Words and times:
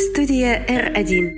Студия 0.00 0.64
R1. 0.66 1.30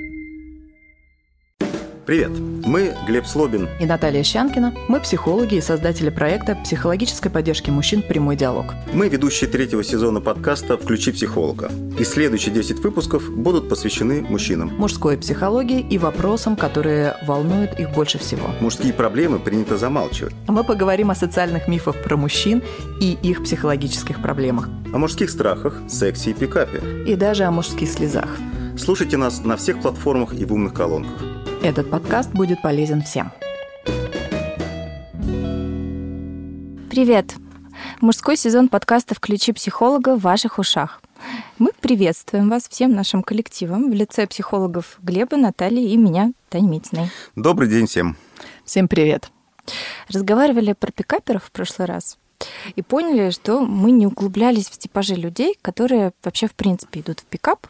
Привет, 2.06 2.30
мы 2.64 2.94
Глеб 3.08 3.26
Слобин 3.26 3.68
и 3.80 3.86
Наталья 3.86 4.22
Щанкина. 4.22 4.72
Мы 4.86 5.00
психологи 5.00 5.56
и 5.56 5.60
создатели 5.60 6.10
проекта 6.10 6.54
психологической 6.54 7.28
поддержки 7.28 7.70
мужчин 7.70 8.02
«Прямой 8.02 8.36
диалог». 8.36 8.66
Мы 8.92 9.08
ведущие 9.08 9.50
третьего 9.50 9.82
сезона 9.82 10.20
подкаста 10.20 10.78
«Включи 10.78 11.10
психолога». 11.10 11.72
И 11.98 12.04
следующие 12.04 12.54
10 12.54 12.78
выпусков 12.78 13.28
будут 13.30 13.68
посвящены 13.68 14.22
мужчинам. 14.22 14.68
Мужской 14.76 15.18
психологии 15.18 15.80
и 15.80 15.98
вопросам, 15.98 16.54
которые 16.54 17.16
волнуют 17.26 17.80
их 17.80 17.90
больше 17.90 18.18
всего. 18.18 18.48
Мужские 18.60 18.92
проблемы 18.92 19.40
принято 19.40 19.76
замалчивать. 19.76 20.34
Мы 20.46 20.62
поговорим 20.62 21.10
о 21.10 21.16
социальных 21.16 21.66
мифах 21.66 22.00
про 22.00 22.16
мужчин 22.16 22.62
и 23.00 23.18
их 23.24 23.42
психологических 23.42 24.22
проблемах. 24.22 24.68
О 24.94 24.98
мужских 24.98 25.30
страхах, 25.30 25.80
сексе 25.88 26.30
и 26.30 26.34
пикапе. 26.34 26.80
И 27.08 27.16
даже 27.16 27.42
о 27.42 27.50
мужских 27.50 27.90
слезах. 27.90 28.28
Слушайте 28.76 29.18
нас 29.18 29.44
на 29.44 29.56
всех 29.56 29.82
платформах 29.82 30.32
и 30.32 30.44
в 30.44 30.52
умных 30.52 30.72
колонках. 30.72 31.22
Этот 31.62 31.90
подкаст 31.90 32.30
будет 32.32 32.62
полезен 32.62 33.02
всем. 33.02 33.30
Привет! 36.90 37.34
Мужской 38.00 38.36
сезон 38.36 38.68
подкаста 38.68 39.14
«Включи 39.14 39.52
психолога» 39.52 40.16
в 40.16 40.22
ваших 40.22 40.58
ушах. 40.58 41.02
Мы 41.58 41.70
приветствуем 41.80 42.48
вас 42.48 42.68
всем 42.68 42.92
нашим 42.92 43.22
коллективом 43.22 43.90
в 43.90 43.94
лице 43.94 44.26
психологов 44.26 44.98
Глеба, 45.02 45.36
Натальи 45.36 45.90
и 45.90 45.96
меня, 45.96 46.32
Тань 46.48 46.68
Митиной. 46.68 47.10
Добрый 47.36 47.68
день 47.68 47.86
всем. 47.86 48.16
Всем 48.64 48.88
привет. 48.88 49.30
Разговаривали 50.08 50.72
про 50.72 50.90
пикаперов 50.90 51.44
в 51.44 51.52
прошлый 51.52 51.86
раз 51.86 52.18
и 52.74 52.82
поняли, 52.82 53.30
что 53.30 53.60
мы 53.60 53.90
не 53.90 54.06
углублялись 54.06 54.68
в 54.68 54.78
типажи 54.78 55.14
людей, 55.14 55.56
которые 55.62 56.12
вообще 56.24 56.48
в 56.48 56.54
принципе 56.54 57.00
идут 57.00 57.20
в 57.20 57.24
пикап, 57.24 57.66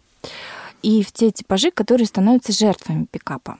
и 0.82 1.02
в 1.02 1.12
те 1.12 1.30
типажи, 1.30 1.70
которые 1.70 2.06
становятся 2.06 2.52
жертвами 2.52 3.06
пикапа 3.10 3.58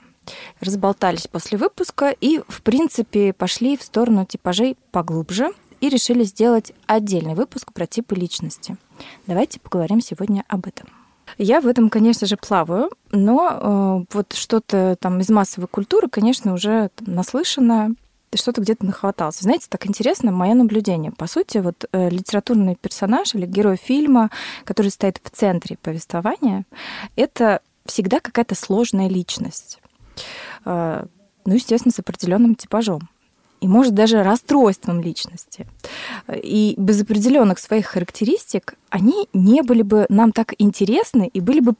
разболтались 0.61 1.27
после 1.27 1.59
выпуска 1.59 2.11
и, 2.11 2.41
в 2.49 2.63
принципе, 2.63 3.33
пошли 3.33 3.77
в 3.77 3.83
сторону 3.83 4.25
типажей 4.25 4.77
поглубже 4.91 5.51
и 5.81 5.89
решили 5.89 6.23
сделать 6.23 6.73
отдельный 6.87 7.35
выпуск 7.35 7.73
про 7.73 7.87
типы 7.87 8.15
личности. 8.15 8.77
Давайте 9.27 9.59
поговорим 9.59 10.01
сегодня 10.01 10.45
об 10.49 10.67
этом. 10.67 10.89
Я 11.39 11.61
в 11.61 11.67
этом, 11.67 11.89
конечно 11.89 12.27
же, 12.27 12.37
плаваю, 12.37 12.91
но 13.11 14.05
э, 14.11 14.15
вот 14.15 14.33
что-то 14.35 14.97
там 15.01 15.21
из 15.21 15.31
массовой 15.31 15.67
культуры, 15.67 16.09
конечно, 16.09 16.53
уже 16.53 16.91
наслышано, 17.01 17.95
что-то 18.35 18.61
где-то 18.61 18.87
нахватался. 18.87 19.43
Знаете, 19.43 19.67
так 19.69 19.87
интересно 19.87 20.33
мое 20.33 20.55
наблюдение. 20.55 21.13
По 21.13 21.27
сути, 21.27 21.59
вот 21.59 21.85
э, 21.93 22.09
литературный 22.09 22.77
персонаж 22.77 23.35
или 23.35 23.47
герой 23.47 23.77
фильма, 23.77 24.31
который 24.65 24.91
стоит 24.91 25.21
в 25.23 25.31
центре 25.31 25.77
повествования, 25.77 26.65
это 27.17 27.61
всегда 27.87 28.21
какая-то 28.21 28.55
сложная 28.55 29.09
личность. 29.09 29.81
Э, 30.65 31.05
ну, 31.45 31.55
естественно, 31.55 31.93
с 31.93 31.99
определенным 31.99 32.55
типажом. 32.55 33.09
И, 33.61 33.69
может, 33.69 33.95
даже 33.95 34.25
расстройством 34.25 35.01
личности. 35.01 35.69
И 36.29 36.75
без 36.77 37.01
определенных 37.03 37.61
своих 37.61 37.87
характеристик 37.87 38.75
они 38.91 39.29
не 39.33 39.63
были 39.63 39.83
бы 39.83 40.07
нам 40.09 40.33
так 40.33 40.55
интересны 40.59 41.31
и 41.33 41.41
были 41.41 41.61
бы 41.61 41.75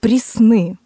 пресны. 0.00 0.78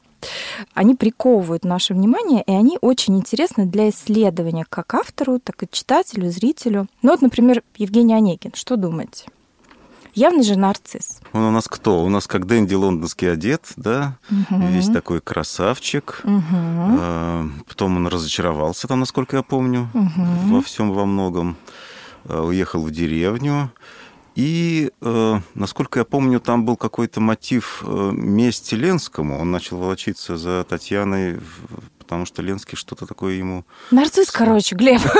Они 0.75 0.95
приковывают 0.95 1.65
наше 1.65 1.95
внимание, 1.95 2.43
и 2.47 2.53
они 2.53 2.79
очень 2.81 3.19
интересны 3.19 3.67
для 3.67 3.91
исследования 3.91 4.67
как 4.69 4.95
автору, 4.95 5.39
так 5.39 5.63
и 5.63 5.69
читателю, 5.71 6.31
зрителю. 6.31 6.87
Ну 7.03 7.11
вот, 7.11 7.23
например, 7.23 7.63
Евгений 7.77 8.15
Онегин. 8.15 8.53
Что 8.55 8.77
думаете? 8.77 9.27
Явный 10.15 10.43
же 10.43 10.57
нарцисс. 10.57 11.21
Он 11.33 11.43
у 11.43 11.51
нас 11.51 11.69
кто? 11.69 12.05
У 12.05 12.09
нас 12.11 12.27
как 12.27 12.47
Дэнди 12.47 12.75
лондонский 12.75 13.33
одет, 13.33 13.73
да? 13.77 14.19
Угу. 14.31 14.61
Весь 14.69 14.89
такой 14.89 15.23
красавчик. 15.23 16.21
Угу. 16.25 17.51
Потом 17.67 17.97
он 17.97 18.07
разочаровался 18.09 18.89
там, 18.89 19.01
насколько 19.01 19.37
я 19.39 19.43
помню, 19.43 19.89
угу. 19.95 20.57
во 20.57 20.61
всем 20.61 20.93
во 20.93 21.07
многом. 21.07 21.57
А, 22.25 22.43
уехал 22.43 22.83
в 22.83 22.91
деревню. 22.91 23.73
И, 24.35 24.91
э, 25.01 25.41
насколько 25.55 25.99
я 25.99 26.05
помню, 26.05 26.41
там 26.41 26.65
был 26.65 26.77
какой-то 26.77 27.21
мотив 27.21 27.85
э, 27.87 28.11
мести 28.13 28.75
Ленскому. 28.75 29.39
Он 29.39 29.51
начал 29.51 29.79
волочиться 29.79 30.37
за 30.37 30.65
Татьяной 30.69 31.39
потому 32.13 32.27
что 32.27 32.43
Ленский 32.43 32.77
что-то 32.77 33.07
такое 33.07 33.37
ему... 33.37 33.65
Нарцисс, 33.91 34.31
короче, 34.31 34.75
Глеб. 34.75 35.01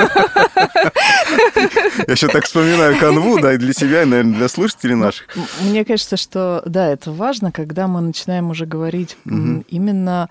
Я 1.55 2.13
еще 2.13 2.27
так 2.27 2.45
вспоминаю 2.45 2.99
канву, 2.99 3.39
да, 3.39 3.53
и 3.53 3.57
для 3.57 3.73
себя, 3.73 4.03
и, 4.03 4.05
наверное, 4.05 4.35
для 4.35 4.47
слушателей 4.47 4.93
наших. 4.93 5.27
Мне 5.61 5.85
кажется, 5.85 6.17
что, 6.17 6.61
да, 6.67 6.87
это 6.89 7.11
важно, 7.11 7.51
когда 7.51 7.87
мы 7.87 7.99
начинаем 8.01 8.51
уже 8.51 8.67
говорить 8.67 9.17
именно 9.25 10.29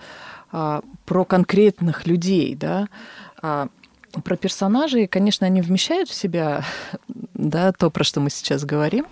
а, 0.53 0.83
про 1.05 1.25
конкретных 1.25 2.07
людей, 2.07 2.55
да, 2.55 2.89
а, 3.41 3.67
про 4.25 4.37
персонажей, 4.37 5.07
конечно, 5.07 5.47
они 5.47 5.63
вмещают 5.63 6.09
в 6.09 6.15
себя 6.15 6.65
да, 7.35 7.73
то, 7.73 7.91
про 7.91 8.05
что 8.05 8.21
мы 8.21 8.31
сейчас 8.31 8.65
говорим. 8.65 9.07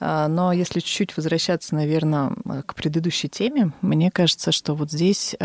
А, 0.00 0.28
но 0.28 0.52
если 0.52 0.80
чуть-чуть 0.80 1.16
возвращаться, 1.16 1.74
наверное, 1.74 2.34
к 2.66 2.74
предыдущей 2.74 3.28
теме, 3.28 3.72
мне 3.82 4.10
кажется, 4.10 4.52
что 4.52 4.74
вот 4.74 4.90
здесь 4.90 5.36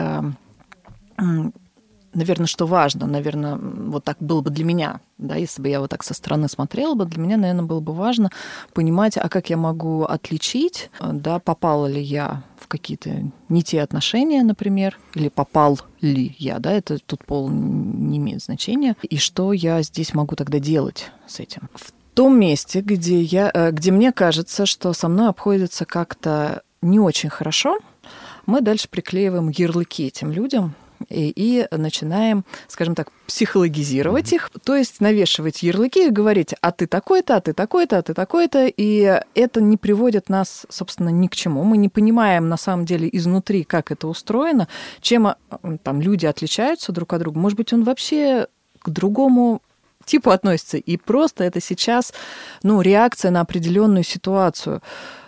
наверное, 2.17 2.47
что 2.47 2.65
важно, 2.65 3.05
наверное, 3.07 3.55
вот 3.57 4.03
так 4.03 4.17
было 4.19 4.41
бы 4.41 4.49
для 4.49 4.65
меня, 4.65 4.99
да, 5.17 5.35
если 5.35 5.61
бы 5.61 5.69
я 5.69 5.79
вот 5.79 5.91
так 5.91 6.03
со 6.03 6.13
стороны 6.13 6.49
смотрела 6.49 6.95
бы, 6.95 7.05
для 7.05 7.21
меня, 7.21 7.37
наверное, 7.37 7.63
было 7.63 7.79
бы 7.79 7.93
важно 7.93 8.31
понимать, 8.73 9.17
а 9.17 9.29
как 9.29 9.49
я 9.49 9.57
могу 9.57 10.03
отличить, 10.03 10.89
да, 10.99 11.39
попала 11.39 11.85
ли 11.85 12.01
я 12.01 12.43
в 12.59 12.67
какие-то 12.67 13.31
не 13.49 13.63
те 13.63 13.81
отношения, 13.81 14.43
например, 14.43 14.99
или 15.13 15.29
попал 15.29 15.79
ли 16.01 16.35
я, 16.39 16.59
да, 16.59 16.73
это 16.73 16.97
тут 16.97 17.23
пол 17.23 17.49
не 17.49 18.17
имеет 18.17 18.41
значения, 18.41 18.95
и 19.03 19.17
что 19.17 19.53
я 19.53 19.81
здесь 19.83 20.13
могу 20.13 20.35
тогда 20.35 20.59
делать 20.59 21.11
с 21.27 21.39
этим. 21.39 21.69
В 21.75 21.91
том 22.15 22.39
месте, 22.39 22.81
где, 22.81 23.21
я, 23.21 23.51
э, 23.53 23.71
где 23.71 23.91
мне 23.91 24.11
кажется, 24.11 24.65
что 24.65 24.91
со 24.93 25.07
мной 25.07 25.29
обходится 25.29 25.85
как-то 25.85 26.63
не 26.81 26.99
очень 26.99 27.29
хорошо, 27.29 27.77
мы 28.47 28.61
дальше 28.61 28.89
приклеиваем 28.89 29.49
ярлыки 29.49 30.07
этим 30.07 30.31
людям, 30.31 30.73
и, 31.09 31.31
и 31.35 31.67
начинаем, 31.71 32.45
скажем 32.67 32.95
так, 32.95 33.11
психологизировать 33.27 34.31
mm-hmm. 34.31 34.35
их, 34.35 34.51
то 34.63 34.75
есть 34.75 35.01
навешивать 35.01 35.63
ярлыки 35.63 36.07
и 36.07 36.11
говорить, 36.11 36.53
а 36.61 36.71
ты 36.71 36.87
такой-то, 36.87 37.35
а 37.35 37.41
ты 37.41 37.53
такой-то, 37.53 37.97
а 37.97 38.01
ты 38.01 38.13
такой-то, 38.13 38.67
и 38.67 39.21
это 39.35 39.61
не 39.61 39.77
приводит 39.77 40.29
нас, 40.29 40.65
собственно, 40.69 41.09
ни 41.09 41.27
к 41.27 41.35
чему. 41.35 41.63
Мы 41.63 41.77
не 41.77 41.89
понимаем 41.89 42.49
на 42.49 42.57
самом 42.57 42.85
деле 42.85 43.09
изнутри, 43.11 43.63
как 43.63 43.91
это 43.91 44.07
устроено, 44.07 44.67
чем 45.01 45.27
а, 45.27 45.37
там 45.83 46.01
люди 46.01 46.25
отличаются 46.25 46.91
друг 46.91 47.13
от 47.13 47.21
друга. 47.21 47.39
Может 47.39 47.57
быть, 47.57 47.73
он 47.73 47.83
вообще 47.83 48.47
к 48.79 48.89
другому 48.89 49.61
типу 50.05 50.31
относится, 50.31 50.77
и 50.77 50.97
просто 50.97 51.43
это 51.43 51.61
сейчас, 51.61 52.13
ну, 52.63 52.81
реакция 52.81 53.29
на 53.29 53.41
определенную 53.41 54.03
ситуацию. 54.03 54.81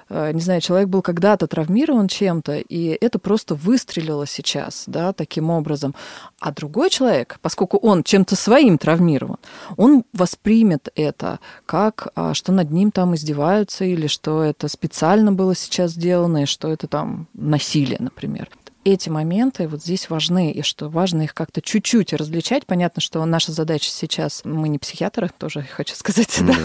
Э, 0.09 0.31
не 0.33 0.41
знаю, 0.41 0.61
человек 0.61 0.89
был 0.89 1.01
когда-то 1.01 1.47
травмирован 1.47 2.07
чем-то, 2.07 2.57
и 2.57 2.97
это 2.99 3.19
просто 3.19 3.55
выстрелило 3.55 4.25
сейчас, 4.27 4.83
да, 4.87 5.13
таким 5.13 5.49
образом. 5.49 5.95
А 6.39 6.51
другой 6.51 6.89
человек, 6.89 7.39
поскольку 7.41 7.77
он 7.77 8.03
чем-то 8.03 8.35
своим 8.35 8.77
травмирован, 8.77 9.37
он 9.77 10.03
воспримет 10.13 10.89
это 10.95 11.39
как, 11.65 12.09
а, 12.15 12.33
что 12.33 12.51
над 12.51 12.71
ним 12.71 12.91
там 12.91 13.15
издеваются, 13.15 13.85
или 13.85 14.07
что 14.07 14.43
это 14.43 14.67
специально 14.67 15.31
было 15.31 15.55
сейчас 15.55 15.91
сделано, 15.91 16.43
и 16.43 16.45
что 16.45 16.69
это 16.69 16.87
там 16.87 17.27
насилие, 17.33 17.97
например 17.99 18.49
эти 18.83 19.09
моменты 19.09 19.67
вот 19.67 19.81
здесь 19.81 20.09
важны, 20.09 20.51
и 20.51 20.61
что 20.61 20.89
важно 20.89 21.23
их 21.23 21.33
как-то 21.33 21.61
чуть-чуть 21.61 22.13
различать. 22.13 22.65
Понятно, 22.65 23.01
что 23.01 23.23
наша 23.25 23.51
задача 23.51 23.89
сейчас, 23.89 24.41
мы 24.45 24.69
не 24.69 24.79
психиатры, 24.79 25.29
тоже 25.37 25.63
хочу 25.63 25.95
сказать, 25.95 26.39
да. 26.41 26.55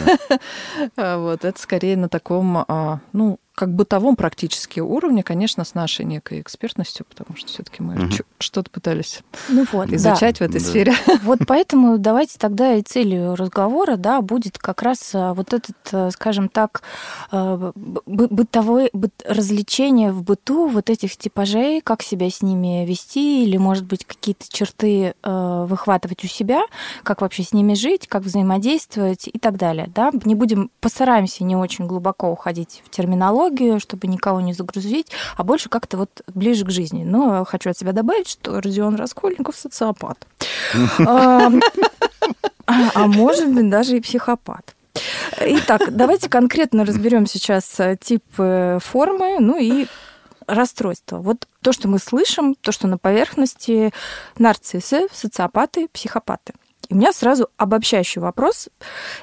да. 0.96 1.18
вот, 1.18 1.44
это 1.44 1.60
скорее 1.60 1.96
на 1.96 2.08
таком, 2.08 2.58
а, 2.58 3.00
ну, 3.12 3.38
как 3.54 3.72
бытовом 3.72 4.16
практически 4.16 4.80
уровне, 4.80 5.22
конечно, 5.22 5.64
с 5.64 5.74
нашей 5.74 6.04
некой 6.04 6.40
экспертностью, 6.40 7.06
потому 7.08 7.36
что 7.36 7.48
все-таки 7.48 7.82
мы 7.82 7.94
угу. 7.94 8.12
что-то 8.38 8.68
пытались 8.70 9.20
ну 9.48 9.64
вот, 9.72 9.90
изучать 9.92 10.38
да. 10.38 10.46
в 10.46 10.48
этой 10.48 10.60
да. 10.60 10.66
сфере. 10.66 10.94
Вот 11.22 11.40
поэтому 11.46 11.98
давайте 11.98 12.38
тогда 12.38 12.74
и 12.74 12.82
целью 12.82 13.34
разговора, 13.36 13.96
да, 13.96 14.20
будет 14.20 14.58
как 14.58 14.82
раз 14.82 15.10
а, 15.14 15.32
вот 15.34 15.52
этот, 15.54 15.76
а, 15.92 16.10
скажем 16.10 16.48
так, 16.48 16.82
а, 17.30 17.72
бытовое 17.76 18.90
развлечение 19.26 20.12
в 20.12 20.22
быту 20.22 20.66
вот 20.66 20.90
этих 20.90 21.16
типажей, 21.16 21.80
как 21.80 22.02
себя 22.02 22.28
с 22.28 22.42
ними 22.42 22.84
вести, 22.84 23.44
или, 23.44 23.56
может 23.56 23.84
быть, 23.84 24.04
какие-то 24.04 24.44
черты 24.48 25.14
выхватывать 25.22 26.24
у 26.24 26.26
себя, 26.26 26.62
как 27.02 27.20
вообще 27.20 27.42
с 27.42 27.52
ними 27.52 27.74
жить, 27.74 28.06
как 28.08 28.22
взаимодействовать 28.22 29.28
и 29.28 29.38
так 29.38 29.56
далее, 29.56 29.90
да. 29.94 30.10
Не 30.24 30.34
будем, 30.34 30.70
постараемся 30.80 31.44
не 31.44 31.56
очень 31.56 31.86
глубоко 31.86 32.30
уходить 32.30 32.82
в 32.84 32.90
терминологию, 32.90 33.43
психологию, 33.44 33.80
чтобы 33.80 34.06
никого 34.06 34.40
не 34.40 34.52
загрузить, 34.52 35.08
а 35.36 35.44
больше 35.44 35.68
как-то 35.68 35.96
вот 35.96 36.22
ближе 36.34 36.64
к 36.64 36.70
жизни. 36.70 37.04
Но 37.04 37.44
хочу 37.44 37.70
от 37.70 37.78
себя 37.78 37.92
добавить, 37.92 38.28
что 38.28 38.60
Родион 38.60 38.96
Раскольников 38.96 39.56
социопат. 39.56 40.26
А, 42.66 42.80
а 42.94 43.06
может 43.06 43.52
быть, 43.52 43.68
даже 43.68 43.98
и 43.98 44.00
психопат. 44.00 44.74
Итак, 45.38 45.94
давайте 45.94 46.30
конкретно 46.30 46.86
разберем 46.86 47.26
сейчас 47.26 47.78
тип 48.00 48.24
формы, 48.34 49.38
ну 49.38 49.58
и 49.58 49.86
расстройства. 50.46 51.18
Вот 51.18 51.46
то, 51.60 51.72
что 51.72 51.88
мы 51.88 51.98
слышим, 51.98 52.54
то, 52.54 52.72
что 52.72 52.86
на 52.86 52.96
поверхности 52.96 53.92
нарциссы, 54.38 55.08
социопаты, 55.12 55.88
психопаты. 55.88 56.54
И 56.88 56.94
у 56.94 56.96
меня 56.96 57.12
сразу 57.12 57.50
обобщающий 57.58 58.22
вопрос. 58.22 58.70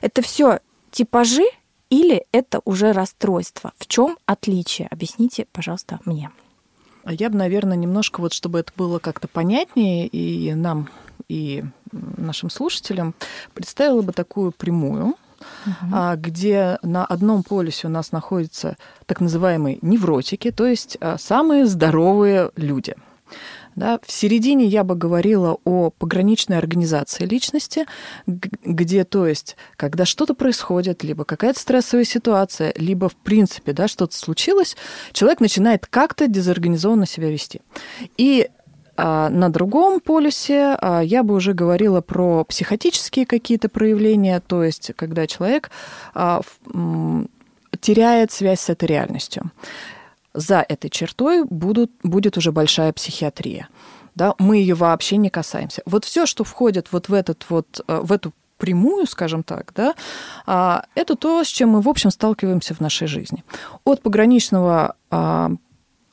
Это 0.01 0.21
все 0.21 0.59
типажи 0.91 1.45
или 1.91 2.25
это 2.31 2.61
уже 2.65 2.93
расстройство? 2.93 3.73
В 3.77 3.85
чем 3.85 4.17
отличие? 4.25 4.87
Объясните, 4.87 5.45
пожалуйста, 5.51 5.99
мне. 6.05 6.31
А 7.03 7.13
я 7.13 7.29
бы, 7.29 7.37
наверное, 7.37 7.77
немножко, 7.77 8.21
вот 8.21 8.33
чтобы 8.33 8.59
это 8.59 8.71
было 8.75 8.99
как-то 8.99 9.27
понятнее 9.27 10.07
и 10.07 10.53
нам, 10.53 10.89
и 11.27 11.63
нашим 11.91 12.49
слушателям, 12.49 13.13
представила 13.53 14.01
бы 14.01 14.13
такую 14.13 14.51
прямую, 14.53 15.15
угу. 15.65 15.95
где 16.15 16.79
на 16.81 17.05
одном 17.05 17.43
полюсе 17.43 17.87
у 17.87 17.89
нас 17.89 18.11
находятся 18.11 18.77
так 19.05 19.19
называемые 19.19 19.79
невротики, 19.81 20.51
то 20.51 20.65
есть 20.65 20.97
а, 21.01 21.17
самые 21.17 21.65
здоровые 21.65 22.51
люди– 22.55 22.95
да? 23.75 23.99
В 24.05 24.11
середине 24.11 24.65
я 24.65 24.83
бы 24.83 24.95
говорила 24.95 25.57
о 25.63 25.89
пограничной 25.91 26.57
организации 26.57 27.25
личности, 27.25 27.85
где, 28.27 29.03
то 29.03 29.27
есть, 29.27 29.55
когда 29.75 30.05
что-то 30.05 30.33
происходит, 30.33 31.03
либо 31.03 31.25
какая-то 31.25 31.59
стрессовая 31.59 32.05
ситуация, 32.05 32.73
либо, 32.77 33.09
в 33.09 33.15
принципе, 33.15 33.73
да, 33.73 33.87
что-то 33.87 34.15
случилось, 34.15 34.75
человек 35.11 35.39
начинает 35.39 35.85
как-то 35.87 36.27
дезорганизованно 36.27 37.05
себя 37.05 37.29
вести. 37.29 37.61
И 38.17 38.49
а 38.97 39.29
на 39.29 39.49
другом 39.49 39.99
полюсе 39.99 40.77
а, 40.79 41.01
я 41.01 41.23
бы 41.23 41.33
уже 41.33 41.53
говорила 41.53 42.01
про 42.01 42.43
психотические 42.43 43.25
какие-то 43.25 43.69
проявления, 43.69 44.41
то 44.45 44.63
есть 44.63 44.91
когда 44.95 45.25
человек 45.27 45.71
а, 46.13 46.41
теряет 47.79 48.31
связь 48.31 48.59
с 48.59 48.69
этой 48.69 48.85
реальностью 48.85 49.51
за 50.33 50.65
этой 50.67 50.89
чертой 50.89 51.43
будут, 51.43 51.91
будет 52.03 52.37
уже 52.37 52.51
большая 52.51 52.93
психиатрия. 52.93 53.67
Да, 54.15 54.35
мы 54.39 54.57
ее 54.57 54.75
вообще 54.75 55.17
не 55.17 55.29
касаемся. 55.29 55.81
Вот 55.85 56.05
все, 56.05 56.25
что 56.25 56.43
входит 56.43 56.91
вот 56.91 57.09
в, 57.09 57.13
этот 57.13 57.45
вот, 57.49 57.81
э, 57.87 57.99
в 58.01 58.11
эту 58.11 58.33
прямую, 58.57 59.07
скажем 59.07 59.41
так, 59.41 59.71
да, 59.75 59.95
а, 60.45 60.85
это 60.93 61.15
то, 61.15 61.43
с 61.43 61.47
чем 61.47 61.69
мы, 61.69 61.81
в 61.81 61.89
общем, 61.89 62.11
сталкиваемся 62.11 62.75
в 62.75 62.79
нашей 62.79 63.07
жизни. 63.07 63.43
От 63.85 64.03
пограничного 64.03 64.95
а, 65.09 65.51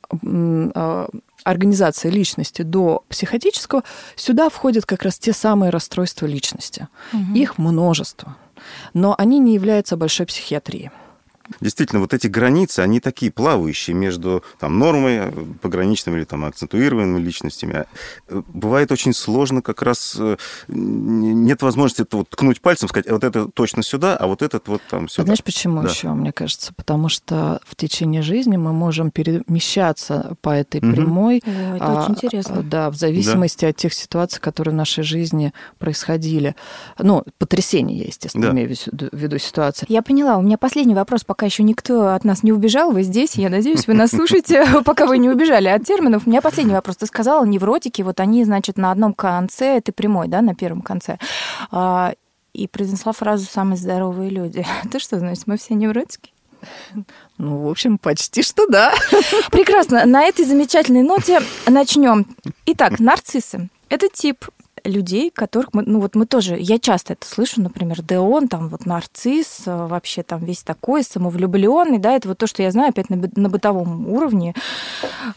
а, 0.09 1.09
организации 1.43 2.09
личности 2.09 2.63
до 2.63 3.03
психотического, 3.09 3.83
сюда 4.15 4.49
входят 4.49 4.85
как 4.85 5.03
раз 5.03 5.19
те 5.19 5.33
самые 5.33 5.69
расстройства 5.69 6.25
личности. 6.25 6.87
Угу. 7.13 7.35
Их 7.35 7.57
множество. 7.57 8.35
Но 8.93 9.15
они 9.17 9.39
не 9.39 9.53
являются 9.53 9.97
большой 9.97 10.25
психиатрией. 10.25 10.91
Действительно, 11.61 12.01
вот 12.01 12.13
эти 12.13 12.27
границы, 12.27 12.79
они 12.81 12.99
такие 12.99 13.31
плавающие 13.31 13.95
между 13.95 14.43
там, 14.59 14.79
нормой, 14.79 15.31
пограничными 15.61 16.17
или 16.17 16.23
там, 16.25 16.45
акцентуированными 16.45 17.19
личностями. 17.19 17.85
А, 18.27 18.43
бывает 18.47 18.91
очень 18.91 19.13
сложно 19.13 19.61
как 19.61 19.81
раз... 19.81 20.15
Э, 20.19 20.37
нет 20.67 21.61
возможности 21.61 22.03
это 22.03 22.17
вот 22.17 22.29
ткнуть 22.29 22.61
пальцем, 22.61 22.89
сказать, 22.89 23.07
«А 23.07 23.13
вот 23.13 23.23
это 23.23 23.47
точно 23.47 23.83
сюда, 23.83 24.15
а 24.15 24.27
вот 24.27 24.41
этот 24.41 24.67
вот 24.67 24.81
там 24.89 25.07
сюда. 25.07 25.23
А 25.23 25.25
знаешь, 25.25 25.43
почему 25.43 25.81
да. 25.81 25.89
еще, 25.89 26.09
мне 26.09 26.31
кажется? 26.31 26.73
Потому 26.73 27.09
что 27.09 27.61
в 27.65 27.75
течение 27.75 28.21
жизни 28.21 28.57
мы 28.57 28.73
можем 28.73 29.11
перемещаться 29.11 30.35
по 30.41 30.49
этой 30.49 30.79
угу. 30.81 30.91
прямой. 30.91 31.41
О, 31.45 31.75
это 31.75 31.85
а, 31.85 32.03
очень 32.03 32.13
интересно. 32.15 32.63
Да, 32.63 32.89
в 32.89 32.95
зависимости 32.95 33.61
да. 33.61 33.69
от 33.69 33.75
тех 33.75 33.93
ситуаций, 33.93 34.39
которые 34.41 34.73
в 34.73 34.77
нашей 34.77 35.03
жизни 35.03 35.53
происходили. 35.77 36.55
Ну, 36.97 37.23
потрясения 37.37 37.97
я, 37.97 38.05
естественно, 38.05 38.47
да. 38.47 38.51
имею 38.51 38.69
в 38.69 39.13
виду 39.13 39.37
ситуации. 39.37 39.85
Я 39.89 40.01
поняла. 40.01 40.37
У 40.37 40.41
меня 40.41 40.57
последний 40.57 40.95
вопрос, 40.95 41.23
пока 41.23 41.38
пока 41.39 41.45
еще 41.45 41.63
никто 41.63 42.13
от 42.13 42.25
нас 42.25 42.43
не 42.43 42.51
убежал, 42.51 42.91
вы 42.91 43.03
здесь, 43.03 43.35
я 43.35 43.47
надеюсь, 43.47 43.87
вы 43.87 43.93
нас 43.93 44.09
слушаете, 44.09 44.65
пока 44.83 45.05
вы 45.05 45.17
не 45.19 45.29
убежали 45.29 45.69
от 45.69 45.85
терминов. 45.85 46.23
У 46.25 46.29
меня 46.29 46.41
последний 46.41 46.73
вопрос. 46.73 46.97
Ты 46.97 47.05
сказала, 47.05 47.45
невротики, 47.45 48.01
вот 48.01 48.19
они, 48.19 48.43
значит, 48.43 48.77
на 48.77 48.91
одном 48.91 49.13
конце, 49.13 49.77
это 49.77 49.93
прямой, 49.93 50.27
да, 50.27 50.41
на 50.41 50.53
первом 50.53 50.81
конце 50.81 51.17
а, 51.71 52.13
и 52.51 52.67
произнесла 52.67 53.13
фразу 53.13 53.45
«самые 53.45 53.77
здоровые 53.77 54.29
люди». 54.29 54.65
Ты 54.91 54.99
что, 54.99 55.17
значит, 55.17 55.47
мы 55.47 55.55
все 55.55 55.75
невротики? 55.75 56.33
Ну, 57.37 57.63
в 57.63 57.69
общем, 57.69 57.97
почти 57.99 58.43
что 58.43 58.67
да. 58.67 58.93
Прекрасно. 59.49 60.05
На 60.05 60.23
этой 60.23 60.43
замечательной 60.43 61.03
ноте 61.03 61.39
начнем. 61.67 62.25
Итак, 62.65 62.99
нарциссы. 62.99 63.69
Это 63.87 64.09
тип 64.09 64.43
людей, 64.89 65.31
которых 65.31 65.73
мы, 65.73 65.83
ну 65.85 65.99
вот 65.99 66.15
мы 66.15 66.25
тоже, 66.25 66.57
я 66.59 66.79
часто 66.79 67.13
это 67.13 67.27
слышу, 67.27 67.61
например, 67.61 68.01
да 68.01 68.19
там 68.49 68.69
вот 68.69 68.85
нарцисс, 68.85 69.63
э, 69.65 69.87
вообще 69.87 70.23
там 70.23 70.43
весь 70.43 70.63
такой 70.63 71.03
самовлюбленный, 71.03 71.99
да, 71.99 72.13
это 72.13 72.27
вот 72.27 72.37
то, 72.37 72.47
что 72.47 72.63
я 72.63 72.71
знаю 72.71 72.89
опять 72.89 73.09
на, 73.09 73.29
на 73.35 73.49
бытовом 73.49 74.07
уровне. 74.07 74.53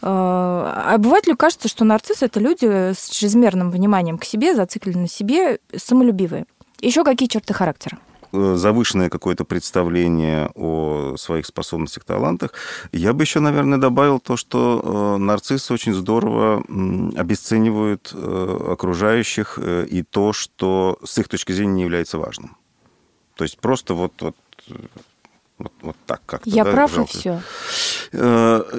А 0.01 0.93
обывателю 0.95 1.37
кажется, 1.37 1.67
что 1.67 1.85
нарциссы 1.85 2.25
это 2.25 2.39
люди 2.39 2.93
с 2.93 3.09
чрезмерным 3.09 3.71
вниманием 3.71 4.17
к 4.17 4.25
себе, 4.25 4.55
зациклены 4.55 5.01
на 5.01 5.07
себе, 5.07 5.59
самолюбивые. 5.75 6.45
Еще 6.81 7.03
какие 7.03 7.29
черты 7.29 7.53
характера? 7.53 7.97
Э, 8.35 8.55
завышенное 8.55 9.11
какое-то 9.11 9.45
представление 9.45 10.49
о 10.55 11.15
своих 11.17 11.45
способностях, 11.45 12.03
талантах. 12.03 12.53
Я 12.91 13.13
бы 13.13 13.23
еще, 13.23 13.39
наверное, 13.39 13.77
добавил 13.77 14.19
то, 14.19 14.37
что 14.37 14.81
э, 14.83 15.17
нарциссы 15.21 15.71
очень 15.71 15.93
здорово 15.93 16.63
обесценивают 17.15 18.11
э, 18.11 18.67
окружающих 18.71 19.59
и 19.59 20.01
то, 20.01 20.33
что 20.33 20.97
с 21.03 21.19
их 21.19 21.27
точки 21.27 21.51
зрения 21.51 21.73
не 21.73 21.81
является 21.83 22.17
важным. 22.17 22.57
То 23.35 23.43
есть 23.43 23.59
просто 23.59 23.93
вот, 23.93 24.13
вот 24.19 24.35
вот, 25.59 25.73
вот 25.81 25.95
так 26.07 26.21
как-то. 26.25 26.49
Я 26.49 26.63
да, 26.63 26.71
прав 26.71 26.91
жалко. 26.91 27.11
и 27.11 27.15
все. 27.15 27.41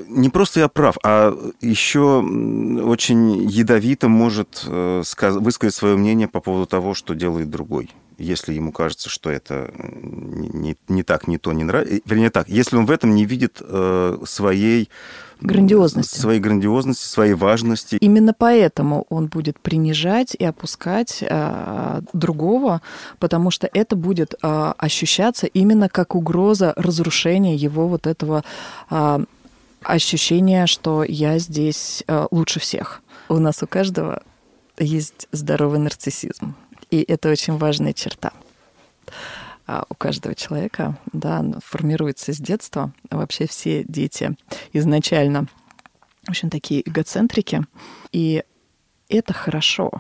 Не 0.09 0.31
просто 0.31 0.61
я 0.61 0.69
прав, 0.69 0.97
а 1.05 1.33
еще 1.61 2.19
очень 2.21 3.45
ядовито 3.45 4.09
может 4.09 4.65
высказать 4.65 5.75
свое 5.75 5.97
мнение 5.97 6.27
по 6.27 6.41
поводу 6.41 6.67
того, 6.67 6.95
что 6.95 7.15
делает 7.15 7.51
другой 7.51 7.91
если 8.19 8.53
ему 8.53 8.73
кажется, 8.73 9.09
что 9.09 9.31
это 9.31 9.73
не, 9.77 10.77
не 10.89 11.03
так, 11.03 11.29
не 11.29 11.39
то, 11.39 11.53
не 11.53 11.65
нравится. 11.65 12.01
Вернее 12.05 12.31
так, 12.31 12.49
если 12.49 12.77
он 12.77 12.87
в 12.87 12.91
этом 12.91 13.15
не 13.15 13.25
видит 13.25 13.61
э, 13.61 14.19
своей 14.25 14.89
грандиозности. 15.41 16.19
Своей 16.19 16.41
грандиозности, 16.41 17.07
своей 17.07 17.35
важности. 17.35 17.97
Именно 17.97 18.35
поэтому 18.35 19.07
он 19.09 19.27
будет 19.27 19.59
принижать 19.61 20.35
и 20.35 20.45
опускать 20.45 21.19
э, 21.23 22.01
другого, 22.13 22.83
потому 23.19 23.51
что 23.51 23.69
это 23.73 23.97
будет 23.97 24.35
э, 24.35 24.73
ощущаться 24.79 25.47
именно 25.47 25.89
как 25.89 26.15
угроза 26.15 26.73
разрушения 26.77 27.57
его 27.57 27.89
вот 27.89 28.07
этого 28.07 28.45
э, 28.91 29.25
ощущения, 29.83 30.67
что 30.67 31.05
я 31.05 31.39
здесь 31.39 32.05
э, 32.07 32.27
лучше 32.31 32.61
всех. 32.61 33.03
У 33.29 33.39
нас 33.39 33.63
у 33.63 33.67
каждого 33.67 34.23
есть 34.79 35.29
здоровый 35.33 35.79
нарциссизм. 35.79 36.55
И 36.95 37.05
это 37.09 37.29
очень 37.29 37.57
важная 37.59 37.93
черта 37.93 38.33
а 39.67 39.85
у 39.89 39.95
каждого 39.95 40.35
человека, 40.35 40.97
да, 41.13 41.43
формируется 41.65 42.33
с 42.33 42.37
детства. 42.37 42.93
Вообще 43.11 43.49
все 43.49 43.83
дети 43.83 44.37
изначально 44.73 45.47
очень 46.29 46.51
такие 46.51 46.87
эгоцентрики, 46.89 47.63
и 48.13 48.45
это 49.09 49.33
хорошо. 49.33 49.91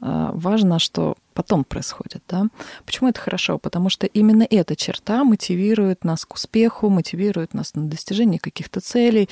А, 0.00 0.30
важно, 0.32 0.78
что 0.78 1.16
потом 1.32 1.64
происходит. 1.64 2.22
Да? 2.28 2.46
Почему 2.84 3.08
это 3.08 3.20
хорошо? 3.20 3.58
Потому 3.58 3.88
что 3.88 4.06
именно 4.06 4.46
эта 4.48 4.76
черта 4.76 5.24
мотивирует 5.24 6.04
нас 6.04 6.24
к 6.24 6.34
успеху, 6.34 6.88
мотивирует 6.88 7.54
нас 7.54 7.74
на 7.74 7.88
достижение 7.88 8.38
каких-то 8.38 8.80
целей 8.80 9.28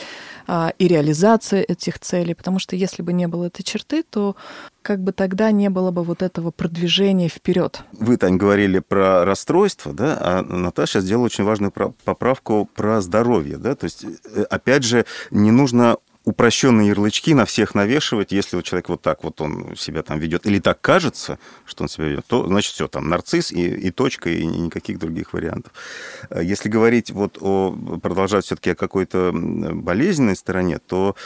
а, 0.47 0.73
и 0.78 0.88
реализации 0.88 1.62
этих 1.62 1.99
целей. 1.99 2.35
Потому 2.35 2.59
что 2.59 2.76
если 2.76 3.02
бы 3.02 3.12
не 3.12 3.28
было 3.28 3.47
этой 3.47 3.62
черты, 3.62 4.02
то 4.02 4.37
как 4.83 5.02
бы 5.02 5.12
тогда 5.12 5.50
не 5.50 5.69
было 5.71 5.90
бы 5.90 6.02
вот 6.02 6.23
этого 6.23 6.50
продвижения 6.50 7.28
вперед. 7.28 7.83
Вы, 7.92 8.16
Тань, 8.16 8.37
говорили 8.37 8.78
про 8.78 9.25
расстройство, 9.25 9.92
да, 9.92 10.16
а 10.21 10.42
Наташа 10.42 11.00
сделала 11.00 11.26
очень 11.26 11.45
важную 11.45 11.73
поправку 11.73 12.69
про 12.75 13.00
здоровье, 13.00 13.59
да, 13.59 13.75
то 13.75 13.85
есть, 13.85 14.04
э, 14.04 14.42
опять 14.45 14.85
же, 14.85 15.04
не 15.30 15.50
нужно 15.50 15.99
упрощенные 16.24 16.88
ярлычки 16.88 17.32
на 17.32 17.46
всех 17.46 17.74
навешивать, 17.74 18.30
если 18.30 18.56
вот 18.56 18.64
человек 18.64 18.90
вот 18.90 19.00
так 19.00 19.24
вот 19.24 19.40
он 19.40 19.74
себя 19.76 20.02
там 20.02 20.18
ведет, 20.18 20.46
или 20.46 20.58
так 20.58 20.80
кажется, 20.80 21.38
что 21.64 21.84
он 21.84 21.88
себя 21.88 22.06
ведет, 22.06 22.26
то 22.26 22.46
значит 22.46 22.74
все, 22.74 22.88
там 22.88 23.08
нарцисс 23.08 23.52
и, 23.52 23.66
и 23.66 23.90
точка, 23.90 24.28
и 24.28 24.44
никаких 24.44 24.98
других 24.98 25.32
вариантов. 25.32 25.72
Э, 26.28 26.42
если 26.44 26.68
говорить 26.68 27.10
вот 27.10 27.38
о, 27.40 27.74
продолжать 28.02 28.44
все-таки 28.44 28.70
о 28.70 28.74
какой-то 28.74 29.32
болезненной 29.32 30.36
стороне, 30.36 30.78
то 30.78 31.16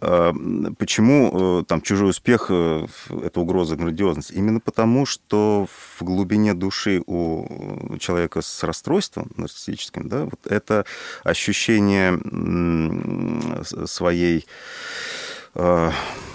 э, 0.00 0.32
почему 0.78 1.60
э, 1.62 1.64
там 1.66 1.80
чужой 1.80 2.10
успех 2.10 2.46
э, 2.50 2.86
это 3.22 3.40
угроза 3.40 3.76
грандиозности? 3.76 4.34
Именно 4.34 4.60
потому, 4.60 5.06
что 5.06 5.66
в 5.98 6.04
глубине 6.04 6.52
души 6.52 7.02
у 7.06 7.96
человека 7.98 8.42
с 8.42 8.62
расстройством 8.62 9.30
нарциссическим, 9.36 10.08
да, 10.08 10.24
вот 10.24 10.46
это 10.46 10.84
ощущение 11.24 12.18
своей 13.86 14.41
Э, 15.54 15.90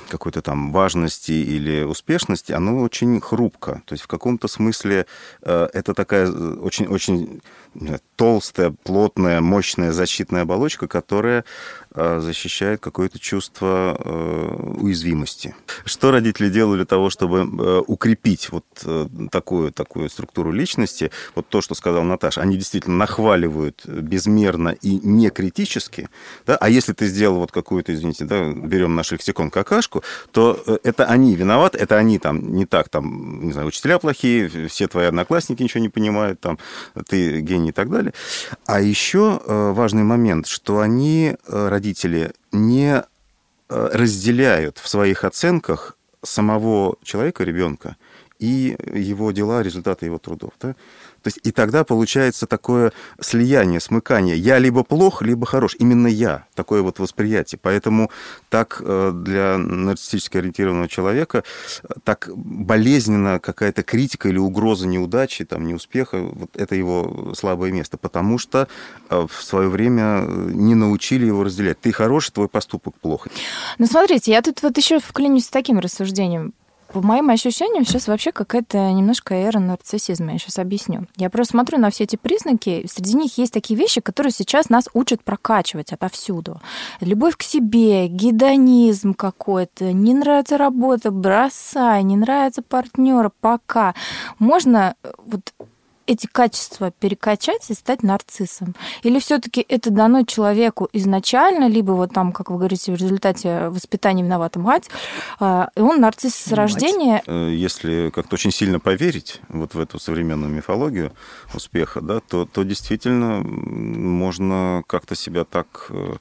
какой-то 0.10 0.42
там 0.42 0.72
важности 0.72 1.32
или 1.32 1.84
успешности, 1.84 2.52
оно 2.52 2.82
очень 2.82 3.22
хрупко. 3.22 3.82
То 3.86 3.94
есть 3.94 4.04
в 4.04 4.08
каком-то 4.08 4.48
смысле 4.48 5.06
э, 5.42 5.68
это 5.74 5.94
такая 5.94 6.32
очень-очень 6.32 7.42
толстая, 8.16 8.74
плотная, 8.84 9.42
мощная 9.42 9.92
защитная 9.92 10.44
оболочка, 10.44 10.88
которая 10.88 11.46
Э, 12.00 12.20
защищает 12.20 12.80
какое-то 12.80 13.18
чувство 13.18 13.98
э, 14.00 14.74
уязвимости. 14.78 15.56
Что 15.84 16.12
родители 16.12 16.48
делали 16.48 16.78
для 16.78 16.86
того, 16.86 17.10
чтобы 17.10 17.40
э, 17.40 17.82
укрепить 17.88 18.52
вот 18.52 18.66
такую, 19.32 19.72
такую 19.72 20.08
структуру 20.12 20.52
личности? 20.52 21.10
Вот 21.34 21.48
то, 21.50 21.62
что 21.62 21.74
сказал 21.74 22.04
Наташа, 22.04 22.42
они 22.42 22.56
действительно 22.56 22.98
нахваливают 22.98 23.84
безмерно 23.88 24.76
и 24.80 25.00
не 25.00 25.32
критически, 25.32 26.08
да? 26.46 26.56
а 26.58 26.70
если 26.70 26.94
ты 26.94 27.08
сделал 27.08 27.40
вот 27.40 27.52
какую-то, 27.52 27.96
извините, 27.96 28.26
да, 28.26 28.48
берем 28.54 28.94
наш 28.94 29.12
лексикон 29.12 29.50
какашку, 29.50 29.97
то 30.32 30.80
это 30.84 31.06
они 31.06 31.36
виноваты, 31.36 31.78
это 31.78 31.98
они 31.98 32.20
там 32.20 32.54
не 32.54 32.66
так, 32.66 32.90
там, 32.90 33.46
не 33.46 33.54
знаю, 33.54 33.68
учителя 33.68 34.00
плохие, 34.00 34.68
все 34.68 34.88
твои 34.88 35.06
одноклассники 35.06 35.64
ничего 35.64 35.82
не 35.82 35.90
понимают, 35.90 36.40
там, 36.40 36.60
ты 37.08 37.42
гений 37.42 37.70
и 37.70 37.74
так 37.74 37.90
далее. 37.90 38.14
А 38.66 38.82
еще 38.82 39.42
важный 39.48 40.04
момент, 40.04 40.48
что 40.48 40.80
они, 40.80 41.36
родители, 41.48 41.88
родители 41.88 42.32
не 42.52 43.04
э, 43.70 43.90
разделяют 43.94 44.78
в 44.78 44.88
своих 44.88 45.24
оценках 45.24 45.98
самого 46.24 46.98
человека, 47.04 47.44
ребенка, 47.44 47.96
и 48.40 48.76
его 48.94 49.32
дела, 49.32 49.64
результаты 49.64 50.06
его 50.06 50.18
трудов. 50.18 50.52
Да? 50.62 50.76
То 51.24 51.28
есть 51.28 51.40
и 51.44 51.52
тогда 51.52 51.84
получается 51.84 52.46
такое 52.48 52.92
слияние, 53.20 53.80
смыкание. 53.80 54.38
Я 54.38 54.60
либо 54.60 54.84
плох, 54.84 55.22
либо 55.22 55.46
хорош. 55.46 55.76
Именно 55.80 56.08
я. 56.08 56.46
Такое 56.56 56.82
вот 56.82 57.00
восприятие. 57.00 57.60
Поэтому 57.62 58.12
так 58.50 58.82
э, 58.84 59.12
для 59.14 59.58
нарциссически 59.58 60.38
ориентированного 60.38 60.88
человека 60.88 61.44
э, 61.84 61.88
так 62.04 62.30
болезненно 62.36 63.40
какая-то 63.40 63.84
критика 63.84 64.30
или 64.30 64.38
угроза 64.38 64.88
неудачи, 64.88 65.46
там, 65.46 65.68
неуспеха, 65.68 66.20
вот 66.20 66.56
это 66.56 66.76
его 66.76 67.34
слабое 67.36 67.72
место. 67.72 67.98
Потому 67.98 68.38
что 68.38 68.68
э, 69.10 69.28
в 69.30 69.44
свое 69.44 69.70
время 69.70 70.26
не 70.28 70.76
научили 70.76 71.26
его 71.26 71.44
разделять. 71.44 71.80
Ты 71.80 71.92
хороший, 71.92 72.32
твой 72.32 72.48
поступок 72.48 72.96
плохо. 73.00 73.30
Ну, 73.78 73.86
смотрите, 73.86 74.32
я 74.32 74.42
тут 74.42 74.62
вот 74.62 74.78
еще 74.78 75.00
вклинюсь 75.00 75.46
с 75.46 75.50
таким 75.50 75.80
рассуждением. 75.80 76.54
По 76.94 77.02
моим 77.02 77.30
ощущениям, 77.30 77.86
сейчас 77.86 78.08
вообще 78.08 78.32
какая-то 78.32 78.92
немножко 78.92 79.34
эра 79.34 79.60
нарциссизма. 79.60 80.34
Я 80.34 80.40
сейчас 80.40 80.58
объясню. 80.60 81.08
Я 81.18 81.30
просто 81.30 81.52
смотрю 81.52 81.80
на 81.80 81.90
все 81.90 82.06
эти 82.06 82.16
признаки. 82.16 82.86
Среди 82.90 83.16
них 83.16 83.38
есть 83.38 83.54
такие 83.54 83.78
вещи, 83.78 84.00
которые 84.00 84.32
сейчас 84.32 84.70
нас 84.70 84.86
учат 84.94 85.24
прокачивать 85.24 85.92
отовсюду. 85.92 86.62
Любовь 87.02 87.36
к 87.36 87.44
себе, 87.44 88.08
гедонизм 88.08 89.14
какой-то, 89.14 89.92
не 89.92 90.14
нравится 90.14 90.58
работа, 90.58 91.12
бросай, 91.12 92.04
не 92.04 92.16
нравится 92.16 92.62
партнер, 92.62 93.32
пока. 93.42 93.94
Можно 94.40 94.96
э, 95.04 95.12
вот 95.26 95.54
эти 96.08 96.26
качества 96.26 96.92
перекачать 96.92 97.70
и 97.70 97.74
стать 97.74 98.02
нарциссом? 98.02 98.76
Или 99.04 99.20
все-таки 99.20 99.64
это 99.68 99.92
дано 99.92 100.24
человеку 100.24 100.90
изначально, 100.94 101.68
либо 101.68 101.92
вот 101.92 102.14
там, 102.14 102.32
как 102.32 102.50
вы 102.50 102.58
говорите, 102.58 102.92
в 102.92 102.96
результате 102.96 103.70
воспитания 103.70 104.24
виновата 104.24 104.60
мать, 104.60 104.90
а, 105.40 105.70
и 105.76 105.82
он 105.82 106.02
нарцисс 106.02 106.36
с 106.36 106.52
рождения? 106.52 107.22
Э, 107.28 107.52
если 107.54 108.10
как-то 108.14 108.36
очень 108.36 108.52
сильно 108.52 108.80
поверить 108.80 109.42
вот 109.50 109.74
в 109.74 109.80
эту 109.80 110.00
современную 110.00 110.52
мифологию 110.52 111.12
успеха, 111.54 112.02
да, 112.02 112.20
то, 112.20 112.46
то 112.46 112.64
действительно 112.64 113.42
можно 113.44 114.84
как-то 114.88 115.16
себя 115.16 115.44
так 115.44 115.88
э, 115.90 116.16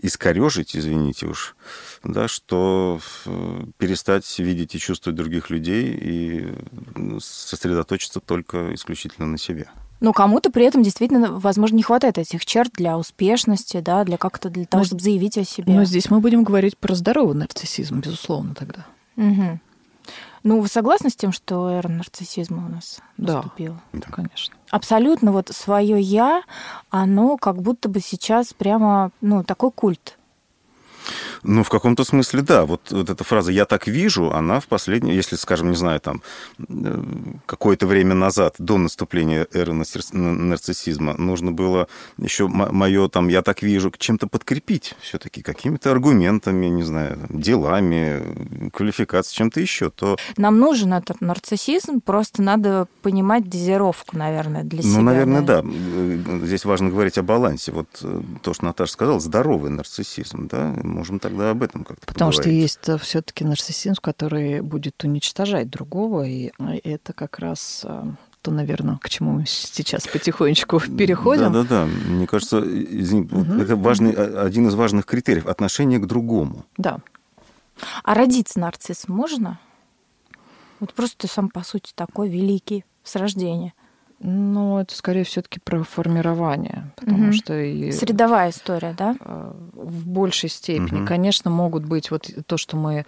искорежить, 0.00 0.74
извините 0.74 1.26
уж, 1.26 1.54
да, 2.02 2.28
что 2.28 3.00
э, 3.26 3.64
перестать 3.76 4.38
видеть 4.38 4.74
и 4.74 4.78
чувствовать 4.78 5.16
других 5.16 5.50
людей 5.50 5.98
и 6.00 6.54
сосредоточиться 7.20 8.20
только 8.20 8.74
исключительно 8.74 9.17
на 9.26 9.38
себе. 9.38 9.68
Но 10.00 10.12
кому-то 10.12 10.50
при 10.50 10.64
этом 10.64 10.82
действительно, 10.82 11.32
возможно, 11.32 11.76
не 11.76 11.82
хватает 11.82 12.18
этих 12.18 12.46
черт 12.46 12.72
для 12.72 12.96
успешности, 12.96 13.80
да, 13.80 14.04
для 14.04 14.16
как-то 14.16 14.48
для 14.48 14.64
того, 14.64 14.82
но, 14.82 14.86
чтобы 14.86 15.02
заявить 15.02 15.36
о 15.38 15.44
себе. 15.44 15.72
Но 15.72 15.84
здесь 15.84 16.08
мы 16.08 16.20
будем 16.20 16.44
говорить 16.44 16.78
про 16.78 16.94
здоровый 16.94 17.34
нарциссизм, 17.34 18.00
безусловно, 18.00 18.54
тогда. 18.54 18.86
Угу. 19.16 19.58
Ну, 20.44 20.60
вы 20.60 20.68
согласны 20.68 21.10
с 21.10 21.16
тем, 21.16 21.32
что 21.32 21.68
эра 21.68 21.88
нарциссизма 21.88 22.66
у 22.66 22.68
нас 22.68 23.00
да, 23.16 23.34
наступила? 23.34 23.80
Да, 23.92 24.08
конечно. 24.08 24.54
Абсолютно 24.70 25.32
вот 25.32 25.48
свое 25.48 26.00
я, 26.00 26.42
оно 26.90 27.36
как 27.36 27.60
будто 27.60 27.88
бы 27.88 28.00
сейчас 28.00 28.52
прямо, 28.54 29.10
ну, 29.20 29.42
такой 29.42 29.72
культ 29.72 30.17
ну, 31.42 31.62
в 31.62 31.68
каком-то 31.68 32.04
смысле, 32.04 32.42
да. 32.42 32.64
Вот, 32.64 32.90
вот 32.90 33.10
эта 33.10 33.24
фраза 33.24 33.52
«я 33.52 33.64
так 33.64 33.86
вижу», 33.86 34.32
она 34.32 34.60
в 34.60 34.66
последнее, 34.66 35.16
если, 35.16 35.36
скажем, 35.36 35.70
не 35.70 35.76
знаю, 35.76 36.00
там, 36.00 36.22
э, 36.68 37.02
какое-то 37.46 37.86
время 37.86 38.14
назад, 38.14 38.54
до 38.58 38.78
наступления 38.78 39.46
эры 39.52 39.72
нарциссизма, 39.72 41.14
нужно 41.16 41.52
было 41.52 41.88
еще 42.18 42.48
мое, 42.48 43.08
там, 43.08 43.28
«я 43.28 43.42
так 43.42 43.62
вижу» 43.62 43.92
чем-то 43.96 44.26
подкрепить 44.26 44.94
все-таки, 45.00 45.42
какими-то 45.42 45.90
аргументами, 45.90 46.66
не 46.66 46.82
знаю, 46.82 47.18
делами, 47.28 48.70
квалификацией, 48.70 49.36
чем-то 49.36 49.60
еще, 49.60 49.90
то... 49.90 50.16
Нам 50.36 50.58
нужен 50.58 50.92
этот 50.92 51.20
нарциссизм, 51.20 52.00
просто 52.00 52.42
надо 52.42 52.86
понимать 53.02 53.48
дозировку, 53.48 54.16
наверное, 54.16 54.64
для 54.64 54.82
ну, 54.82 54.88
себя. 54.88 54.98
Ну, 54.98 55.02
наверное, 55.04 55.42
да. 55.42 55.62
да. 55.62 56.46
Здесь 56.46 56.64
важно 56.64 56.90
говорить 56.90 57.18
о 57.18 57.22
балансе. 57.22 57.72
Вот 57.72 57.88
э, 58.02 58.20
то, 58.42 58.54
что 58.54 58.64
Наташа 58.64 58.92
сказала, 58.92 59.20
здоровый 59.20 59.70
нарциссизм, 59.70 60.48
да, 60.48 60.74
можем 60.98 61.20
тогда 61.20 61.50
об 61.50 61.62
этом 61.62 61.84
как-то 61.84 62.06
Потому 62.06 62.32
поговорить. 62.32 62.40
что 62.40 62.50
есть 62.50 62.88
э, 62.88 62.98
все-таки 62.98 63.44
нарциссизм, 63.44 63.94
который 64.02 64.60
будет 64.60 65.02
уничтожать 65.04 65.70
другого, 65.70 66.26
и 66.26 66.50
э, 66.58 66.78
это 66.82 67.12
как 67.12 67.38
раз 67.38 67.82
э, 67.84 68.02
то, 68.42 68.50
наверное, 68.50 68.98
к 69.00 69.08
чему 69.08 69.32
мы 69.32 69.46
сейчас 69.46 70.06
потихонечку 70.08 70.80
переходим. 70.80 71.52
Да, 71.52 71.62
да, 71.62 71.68
да. 71.68 71.86
Мне 71.86 72.26
кажется, 72.26 72.60
извини, 72.60 73.28
угу. 73.30 73.54
это 73.54 73.76
важный, 73.76 74.12
один 74.12 74.66
из 74.68 74.74
важных 74.74 75.06
критериев 75.06 75.46
отношение 75.46 75.98
к 75.98 76.06
другому. 76.06 76.64
Да. 76.76 76.98
А 78.02 78.14
родиться 78.14 78.58
нарцисс 78.58 79.06
можно? 79.06 79.60
Вот 80.80 80.94
просто 80.94 81.18
ты 81.18 81.28
сам, 81.28 81.48
по 81.48 81.62
сути, 81.62 81.92
такой 81.94 82.28
великий 82.28 82.84
с 83.04 83.16
рождения. 83.16 83.72
Ну, 84.20 84.78
это 84.78 84.96
скорее 84.96 85.22
все-таки 85.22 85.60
про 85.60 85.84
формирование, 85.84 86.90
потому 86.96 87.26
угу. 87.26 87.32
что 87.32 87.56
и 87.56 87.92
средовая 87.92 88.50
история, 88.50 88.94
да? 88.96 89.16
Э, 89.20 89.52
в 89.72 90.08
большей 90.08 90.48
степени, 90.48 91.00
угу. 91.00 91.06
конечно, 91.06 91.50
могут 91.50 91.84
быть 91.84 92.10
вот 92.10 92.28
то, 92.46 92.56
что 92.56 92.76
мы 92.76 93.06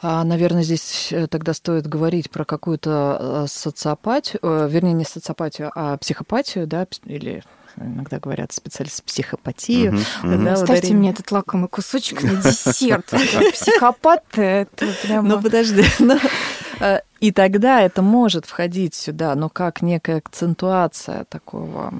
а, 0.00 0.22
Наверное, 0.22 0.62
здесь 0.62 1.08
э, 1.12 1.26
тогда 1.28 1.54
стоит 1.54 1.86
говорить 1.86 2.30
про 2.30 2.44
какую-то 2.44 3.44
э, 3.44 3.46
социопатию, 3.48 4.40
вернее, 4.68 4.92
не 4.92 5.04
социопатию, 5.04 5.72
а 5.74 5.96
психопатию, 5.96 6.66
да, 6.66 6.86
или 7.06 7.42
иногда 7.76 8.18
говорят 8.20 8.52
специалист 8.52 9.02
психопатию. 9.02 9.94
Uh-huh. 9.94 10.44
Да, 10.44 10.56
Ставьте 10.56 10.72
ударение... 10.74 10.96
мне 10.96 11.10
этот 11.10 11.30
лакомый 11.32 11.68
кусочек 11.68 12.22
на 12.22 12.36
десерт. 12.36 13.06
Психопат 13.52 14.24
это 14.36 14.86
прямо... 15.02 15.28
Ну, 15.28 15.42
подожди. 15.42 15.84
И 17.20 17.32
тогда 17.32 17.80
это 17.80 18.02
может 18.02 18.44
входить 18.44 18.94
сюда, 18.94 19.34
но 19.34 19.48
как 19.48 19.82
некая 19.82 20.18
акцентуация 20.18 21.24
такого 21.24 21.92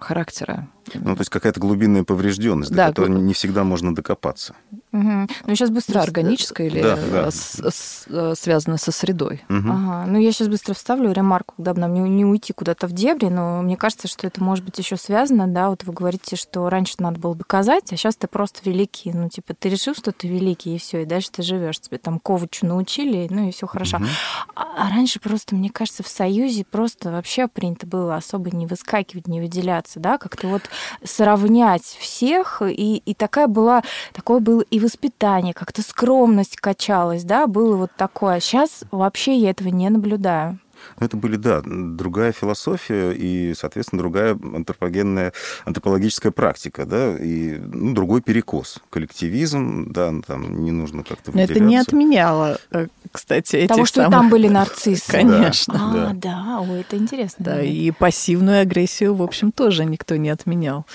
характера. 0.00 0.68
Ну, 0.94 1.14
то 1.14 1.20
есть 1.20 1.30
какая-то 1.30 1.60
глубинная 1.60 2.04
поврежденность, 2.04 2.70
да, 2.72 2.86
до 2.86 2.92
которой 2.92 3.12
глуб... 3.12 3.22
не 3.24 3.34
всегда 3.34 3.64
можно 3.64 3.94
докопаться. 3.94 4.54
Угу. 4.92 5.02
Ну, 5.02 5.54
сейчас 5.54 5.70
быстро... 5.70 6.00
Органическая 6.00 6.66
или 6.66 6.80
да, 6.80 6.98
да. 7.12 7.30
С, 7.30 7.60
с, 7.60 8.04
э, 8.08 8.32
связанная 8.36 8.78
со 8.78 8.90
средой. 8.90 9.44
Угу. 9.50 9.68
Ага. 9.70 10.04
Ну, 10.06 10.18
я 10.18 10.32
сейчас 10.32 10.48
быстро 10.48 10.72
вставлю 10.72 11.12
ремарку, 11.12 11.54
дабы 11.58 11.80
нам 11.80 11.92
не, 11.92 12.00
не 12.00 12.24
уйти 12.24 12.54
куда-то 12.54 12.86
в 12.86 12.92
дебри, 12.92 13.26
но 13.26 13.60
мне 13.60 13.76
кажется, 13.76 14.08
что 14.08 14.26
это 14.26 14.42
может 14.42 14.64
быть 14.64 14.78
еще 14.78 14.96
связано, 14.96 15.46
да, 15.46 15.68
вот 15.68 15.84
вы 15.84 15.92
говорите, 15.92 16.36
что 16.36 16.68
раньше 16.70 16.94
надо 17.00 17.20
было 17.20 17.34
доказать, 17.34 17.92
а 17.92 17.96
сейчас 17.96 18.16
ты 18.16 18.26
просто 18.26 18.60
великий. 18.64 19.12
Ну, 19.12 19.28
типа, 19.28 19.54
ты 19.54 19.68
решил, 19.68 19.94
что 19.94 20.12
ты 20.12 20.26
великий, 20.26 20.76
и 20.76 20.78
все, 20.78 21.02
и 21.02 21.04
дальше 21.04 21.30
ты 21.32 21.42
живешь. 21.42 21.80
Тебе 21.80 21.98
там 21.98 22.18
ковачу 22.18 22.66
научили, 22.66 23.26
ну, 23.30 23.48
и 23.48 23.52
все 23.52 23.66
хорошо. 23.66 23.98
Угу. 23.98 24.06
А 24.54 24.88
раньше 24.90 25.20
просто, 25.20 25.54
мне 25.54 25.70
кажется, 25.70 26.02
в 26.02 26.08
Союзе 26.08 26.64
просто 26.64 27.10
вообще 27.10 27.48
принято 27.48 27.86
было 27.86 28.16
особо 28.16 28.50
не 28.50 28.66
выскакивать, 28.66 29.28
не 29.28 29.40
выделяться, 29.40 30.00
да, 30.00 30.18
как-то 30.18 30.48
вот 30.48 30.62
сравнять 31.04 31.82
всех, 31.82 32.62
и, 32.62 32.96
и 32.96 33.14
такая 33.14 33.46
была, 33.46 33.82
такое 34.12 34.40
было 34.40 34.60
и 34.62 34.80
воспитание, 34.80 35.54
как-то 35.54 35.82
скромность 35.82 36.56
качалась, 36.56 37.24
да, 37.24 37.46
было 37.46 37.76
вот 37.76 37.90
такое. 37.96 38.40
Сейчас 38.40 38.84
вообще 38.90 39.36
я 39.36 39.50
этого 39.50 39.68
не 39.68 39.88
наблюдаю. 39.90 40.58
Ну, 40.98 41.06
это 41.06 41.16
были, 41.16 41.36
да, 41.36 41.62
другая 41.64 42.32
философия 42.32 43.12
и, 43.12 43.54
соответственно, 43.54 44.00
другая 44.00 44.32
антропогенная, 44.32 45.32
антропологическая 45.64 46.32
практика, 46.32 46.86
да, 46.86 47.16
и 47.16 47.58
ну, 47.58 47.94
другой 47.94 48.20
перекос. 48.22 48.78
Коллективизм, 48.90 49.92
да, 49.92 50.10
ну, 50.10 50.22
там 50.22 50.62
не 50.64 50.72
нужно 50.72 51.04
как-то 51.04 51.32
Но 51.32 51.42
это 51.42 51.60
не 51.60 51.76
отменяло, 51.76 52.58
э, 52.70 52.86
кстати, 53.12 53.56
этих 53.56 53.68
Того, 53.68 53.84
что 53.86 54.02
самых... 54.02 54.18
там 54.18 54.30
были 54.30 54.48
нарциссы. 54.48 55.10
Конечно. 55.12 55.74
Да. 55.74 56.10
А, 56.10 56.12
да, 56.14 56.60
ой, 56.60 56.80
это 56.80 56.96
интересно. 56.96 57.44
Да, 57.44 57.62
и 57.62 57.90
пассивную 57.90 58.62
агрессию, 58.62 59.14
в 59.14 59.22
общем, 59.22 59.52
тоже 59.52 59.84
никто 59.84 60.16
не 60.16 60.30
отменял. 60.30 60.86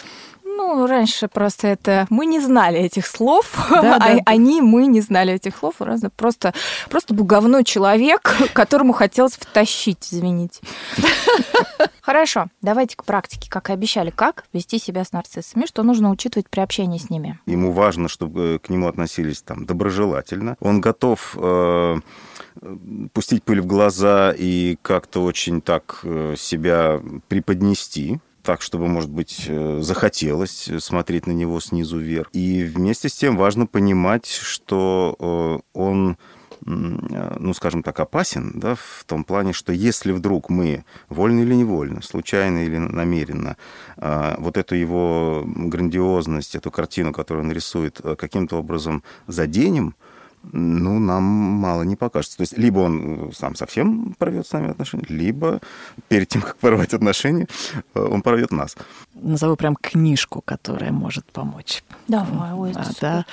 Ну, 0.56 0.88
раньше 0.88 1.28
просто 1.28 1.68
это... 1.68 2.06
Мы 2.10 2.26
не 2.26 2.40
знали 2.40 2.80
этих 2.80 3.08
слов, 3.08 3.52
да, 3.70 3.96
а 3.96 4.00
да. 4.00 4.20
они, 4.26 4.62
мы 4.62 4.88
не 4.88 5.02
знали 5.02 5.34
этих 5.34 5.58
слов. 5.58 5.76
Просто, 6.16 6.54
просто 6.90 7.14
был 7.14 7.26
говно 7.26 7.64
человек, 7.64 8.36
которому 8.54 8.94
хотелось 8.94 9.34
втащить, 9.34 10.08
извините. 10.12 10.62
Хорошо, 12.02 12.48
давайте 12.62 12.98
к 12.98 13.06
практике, 13.06 13.50
как 13.50 13.70
и 13.70 13.74
обещали. 13.74 14.10
Как 14.10 14.46
вести 14.54 14.78
себя 14.78 15.04
с 15.04 15.12
нарциссами, 15.12 15.66
что 15.66 15.84
нужно 15.84 16.12
учитывать 16.12 16.50
при 16.50 16.60
общении 16.60 16.98
с 16.98 17.10
ними? 17.10 17.40
Ему 17.46 17.72
важно, 17.72 18.08
чтобы 18.10 18.60
к 18.62 18.70
нему 18.70 18.88
относились 18.88 19.42
там 19.42 19.66
доброжелательно. 19.66 20.58
Он 20.60 20.82
готов 20.82 21.36
э, 21.38 21.96
пустить 23.14 23.44
пыль 23.44 23.62
в 23.62 23.66
глаза 23.66 24.34
и 24.38 24.78
как-то 24.82 25.24
очень 25.24 25.62
так 25.62 26.02
э, 26.04 26.36
себя 26.38 27.02
преподнести 27.28 28.20
так, 28.44 28.62
чтобы, 28.62 28.88
может 28.88 29.10
быть, 29.10 29.46
э, 29.48 29.80
захотелось 29.82 30.70
смотреть 30.80 31.28
на 31.28 31.32
него 31.32 31.60
снизу 31.60 31.98
вверх. 31.98 32.30
И 32.34 32.64
вместе 32.64 33.10
с 33.10 33.14
тем 33.14 33.38
важно 33.38 33.66
понимать, 33.66 34.28
что 34.28 35.16
э, 35.20 35.78
он 35.78 36.18
ну, 36.66 37.54
скажем 37.54 37.84
так, 37.84 38.00
опасен, 38.00 38.54
да, 38.56 38.76
в 38.76 39.04
том 39.06 39.26
плане, 39.26 39.52
что 39.52 39.74
если 39.74 40.14
вдруг 40.14 40.50
мы, 40.50 40.86
вольно 41.10 41.42
или 41.42 41.56
невольно, 41.56 42.02
случайно 42.02 42.64
или 42.64 42.78
намеренно, 42.78 43.58
а, 43.98 44.36
вот 44.40 44.56
эту 44.58 44.76
его 44.76 45.44
грандиозность, 45.46 46.56
эту 46.56 46.72
картину, 46.72 47.12
которую 47.12 47.46
он 47.46 47.52
рисует, 47.52 48.00
каким-то 48.18 48.58
образом 48.58 49.04
заденем, 49.28 49.96
ну, 50.52 51.00
нам 51.00 51.24
мало 51.24 51.84
не 51.84 51.96
покажется. 51.96 52.38
То 52.38 52.42
есть 52.42 52.58
либо 52.58 52.80
он 52.80 53.32
сам 53.36 53.56
совсем 53.56 54.14
порвет 54.18 54.46
с 54.48 54.52
нами 54.52 54.72
отношения, 54.72 55.06
либо 55.08 55.62
перед 56.10 56.28
тем, 56.28 56.42
как 56.42 56.58
порвать 56.58 56.94
отношения, 56.94 57.48
он 57.94 58.22
порвет 58.22 58.52
нас. 58.52 58.76
Назову 59.14 59.56
прям 59.56 59.76
книжку, 59.76 60.42
которая 60.44 60.92
может 60.92 61.26
помочь. 61.32 61.84
Давай, 62.08 62.54
ой, 62.54 62.74
а, 62.76 62.86
да. 63.00 63.26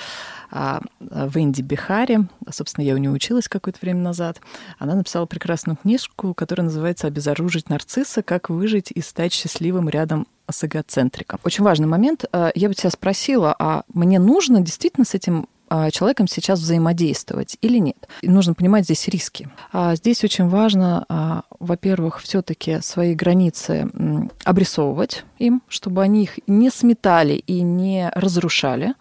А 0.53 0.81
Венди 1.01 1.63
Бихари, 1.63 2.27
собственно, 2.51 2.85
я 2.85 2.95
у 2.95 2.99
нее 2.99 3.11
училась 3.11 3.49
какое-то 3.49 3.79
время 3.83 4.01
назад, 4.01 4.41
она 4.79 4.95
написала 4.97 5.27
прекрасную 5.27 5.77
книжку, 5.77 6.35
которая 6.35 6.65
называется 6.65 7.07
«Обезоружить 7.07 7.69
нарцисса. 7.71 8.23
Как 8.23 8.51
выжить 8.51 8.91
и 8.91 9.01
стать 9.01 9.33
счастливым 9.33 9.89
рядом 9.89 10.27
с 10.51 10.65
эгоцентриком». 10.65 11.39
Очень 11.45 11.63
важный 11.63 11.87
момент. 11.87 12.25
А, 12.33 12.51
я 12.55 12.69
бы 12.69 12.75
тебя 12.75 12.91
спросила, 12.91 13.55
а 13.59 13.85
мне 13.95 14.19
нужно 14.19 14.61
действительно 14.61 15.05
с 15.05 15.15
этим 15.15 15.47
человеком 15.93 16.27
сейчас 16.27 16.59
взаимодействовать 16.59 17.57
или 17.61 17.79
нет. 17.79 18.09
И 18.23 18.29
нужно 18.29 18.55
понимать 18.55 18.85
здесь 18.85 19.07
риски. 19.09 19.49
А 19.73 19.95
здесь 19.95 20.25
очень 20.25 20.49
важно, 20.49 21.05
а, 21.09 21.43
во-первых, 21.61 22.21
все-таки 22.21 22.81
свои 22.81 23.15
границы 23.15 23.89
обрисовывать 24.45 25.25
им, 25.39 25.63
чтобы 25.69 26.03
они 26.03 26.25
их 26.25 26.39
не 26.47 26.71
сметали 26.71 27.35
и 27.35 27.63
не 27.63 28.11
разрушали. 28.15 28.95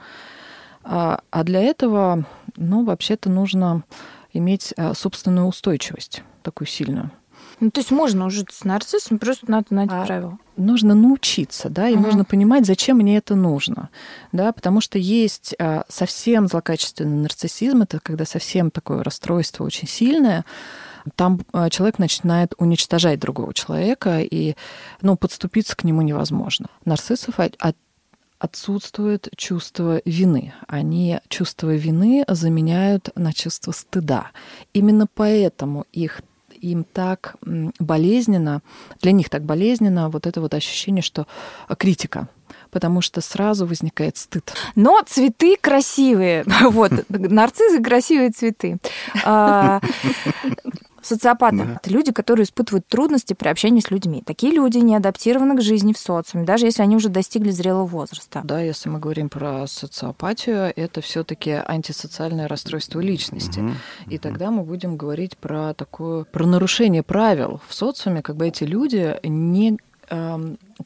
А, 0.83 1.21
а 1.31 1.43
для 1.43 1.61
этого, 1.61 2.25
ну, 2.55 2.85
вообще-то 2.85 3.29
нужно 3.29 3.83
иметь 4.31 4.73
собственную 4.93 5.47
устойчивость 5.47 6.23
такую 6.43 6.67
сильную. 6.67 7.11
Ну, 7.59 7.71
то 7.71 7.79
есть 7.81 7.91
можно 7.91 8.25
уже 8.25 8.45
с 8.49 8.63
нарциссом, 8.63 9.19
просто 9.19 9.49
надо 9.51 9.67
знать 9.69 9.89
а, 9.91 10.05
правила. 10.05 10.39
Нужно 10.55 10.95
научиться, 10.95 11.69
да, 11.69 11.89
и 11.89 11.95
uh 11.95 11.99
нужно 11.99 12.23
понимать, 12.23 12.65
зачем 12.65 12.97
мне 12.97 13.17
это 13.17 13.35
нужно, 13.35 13.89
да, 14.31 14.51
потому 14.53 14.81
что 14.81 14.97
есть 14.97 15.55
а, 15.59 15.83
совсем 15.89 16.47
злокачественный 16.47 17.17
нарциссизм, 17.17 17.81
это 17.81 17.99
когда 17.99 18.25
совсем 18.25 18.71
такое 18.71 19.03
расстройство 19.03 19.65
очень 19.65 19.87
сильное, 19.87 20.45
там 21.15 21.41
а, 21.53 21.69
человек 21.69 21.99
начинает 21.99 22.53
уничтожать 22.57 23.19
другого 23.19 23.53
человека, 23.53 24.21
и, 24.21 24.55
ну, 25.01 25.17
подступиться 25.17 25.75
к 25.75 25.83
нему 25.83 26.01
невозможно. 26.01 26.67
Нарциссов 26.85 27.39
от, 27.39 27.55
отсутствует 28.39 29.27
чувство 29.35 30.01
вины. 30.05 30.53
Они 30.67 31.19
чувство 31.27 31.75
вины 31.75 32.23
заменяют 32.27 33.09
на 33.15 33.33
чувство 33.33 33.71
стыда. 33.71 34.31
Именно 34.73 35.07
поэтому 35.13 35.85
их 35.91 36.21
им 36.61 36.83
так 36.83 37.35
болезненно, 37.79 38.61
для 39.01 39.11
них 39.11 39.29
так 39.29 39.43
болезненно 39.43 40.09
вот 40.09 40.27
это 40.27 40.41
вот 40.41 40.53
ощущение, 40.53 41.01
что 41.01 41.27
критика, 41.77 42.27
потому 42.71 43.01
что 43.01 43.21
сразу 43.21 43.65
возникает 43.65 44.17
стыд. 44.17 44.53
Но 44.75 45.01
цветы 45.05 45.57
красивые. 45.59 46.45
Вот, 46.69 46.91
нарциссы 47.09 47.81
красивые 47.81 48.31
цветы. 48.31 48.77
Социопаты 51.01 51.57
да. 51.57 51.79
это 51.81 51.89
люди, 51.89 52.11
которые 52.11 52.43
испытывают 52.43 52.87
трудности 52.87 53.33
при 53.33 53.47
общении 53.47 53.81
с 53.81 53.91
людьми. 53.91 54.23
Такие 54.25 54.53
люди 54.53 54.77
не 54.77 54.95
адаптированы 54.95 55.57
к 55.57 55.61
жизни 55.61 55.93
в 55.93 55.97
социуме, 55.97 56.45
даже 56.45 56.65
если 56.65 56.81
они 56.81 56.95
уже 56.95 57.09
достигли 57.09 57.51
зрелого 57.51 57.85
возраста. 57.85 58.41
Да, 58.43 58.61
если 58.61 58.89
мы 58.89 58.99
говорим 58.99 59.29
про 59.29 59.65
социопатию, 59.67 60.73
это 60.75 61.01
все-таки 61.01 61.51
антисоциальное 61.51 62.47
расстройство 62.47 62.99
личности. 62.99 63.59
Угу. 63.59 63.71
И 64.09 64.17
тогда 64.17 64.51
мы 64.51 64.63
будем 64.63 64.97
говорить 64.97 65.37
про 65.37 65.73
такое 65.73 66.23
про 66.25 66.45
нарушение 66.45 67.03
правил 67.03 67.61
в 67.67 67.73
социуме, 67.73 68.21
как 68.21 68.35
бы 68.35 68.47
эти 68.47 68.63
люди 68.63 69.17
не 69.23 69.77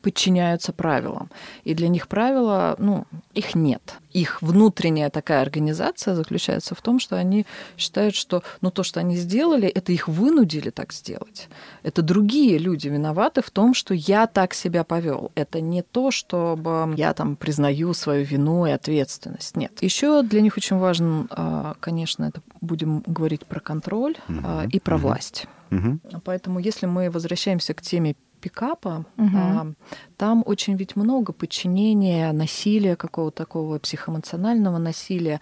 подчиняются 0.02 0.74
правилам. 0.74 1.30
И 1.64 1.74
для 1.74 1.88
них 1.88 2.08
правила, 2.08 2.76
ну, 2.78 3.06
их 3.34 3.56
нет. 3.56 3.96
Их 4.12 4.42
внутренняя 4.42 5.10
такая 5.10 5.42
организация 5.42 6.16
заключается 6.16 6.76
в 6.76 6.82
том, 6.82 7.00
что 7.00 7.16
они 7.16 7.46
считают, 7.78 8.16
что 8.16 8.44
ну, 8.62 8.70
то, 8.70 8.84
что 8.84 9.00
они 9.00 9.16
сделали, 9.16 9.68
это 9.68 9.92
их 9.92 10.08
вынудили 10.08 10.70
так 10.70 10.94
сделать. 10.94 11.48
Это 11.84 12.02
другие 12.02 12.58
люди 12.58 12.88
виноваты 12.88 13.42
в 13.42 13.50
том, 13.50 13.74
что 13.74 13.94
я 13.94 14.28
так 14.28 14.54
себя 14.54 14.84
повел. 14.84 15.32
Это 15.36 15.62
не 15.62 15.82
то, 15.82 16.12
чтобы 16.12 16.94
я 16.98 17.14
там 17.14 17.36
признаю 17.36 17.94
свою 17.94 18.26
вину 18.26 18.66
и 18.66 18.72
ответственность. 18.72 19.56
Нет. 19.56 19.82
Еще 19.82 20.22
для 20.24 20.42
них 20.42 20.58
очень 20.58 20.78
важен, 20.78 21.28
а, 21.30 21.76
конечно, 21.80 22.26
это 22.26 22.42
будем 22.62 23.04
говорить 23.08 23.46
про 23.46 23.60
контроль 23.60 24.16
угу. 24.28 24.70
и 24.72 24.80
про 24.80 24.96
угу. 24.96 25.08
власть. 25.08 25.48
Угу. 25.72 26.22
Поэтому, 26.24 26.60
если 26.60 26.86
мы 26.86 27.10
возвращаемся 27.10 27.74
к 27.74 27.82
теме 27.82 28.16
пикапа, 28.44 29.06
угу. 29.18 29.76
там 30.18 30.44
очень 30.46 30.76
ведь 30.76 30.98
много 30.98 31.32
подчинения, 31.32 32.34
насилия, 32.34 32.98
какого-то 32.98 33.38
такого 33.38 33.80
психоэмоционального 33.80 34.80
насилия. 34.80 35.40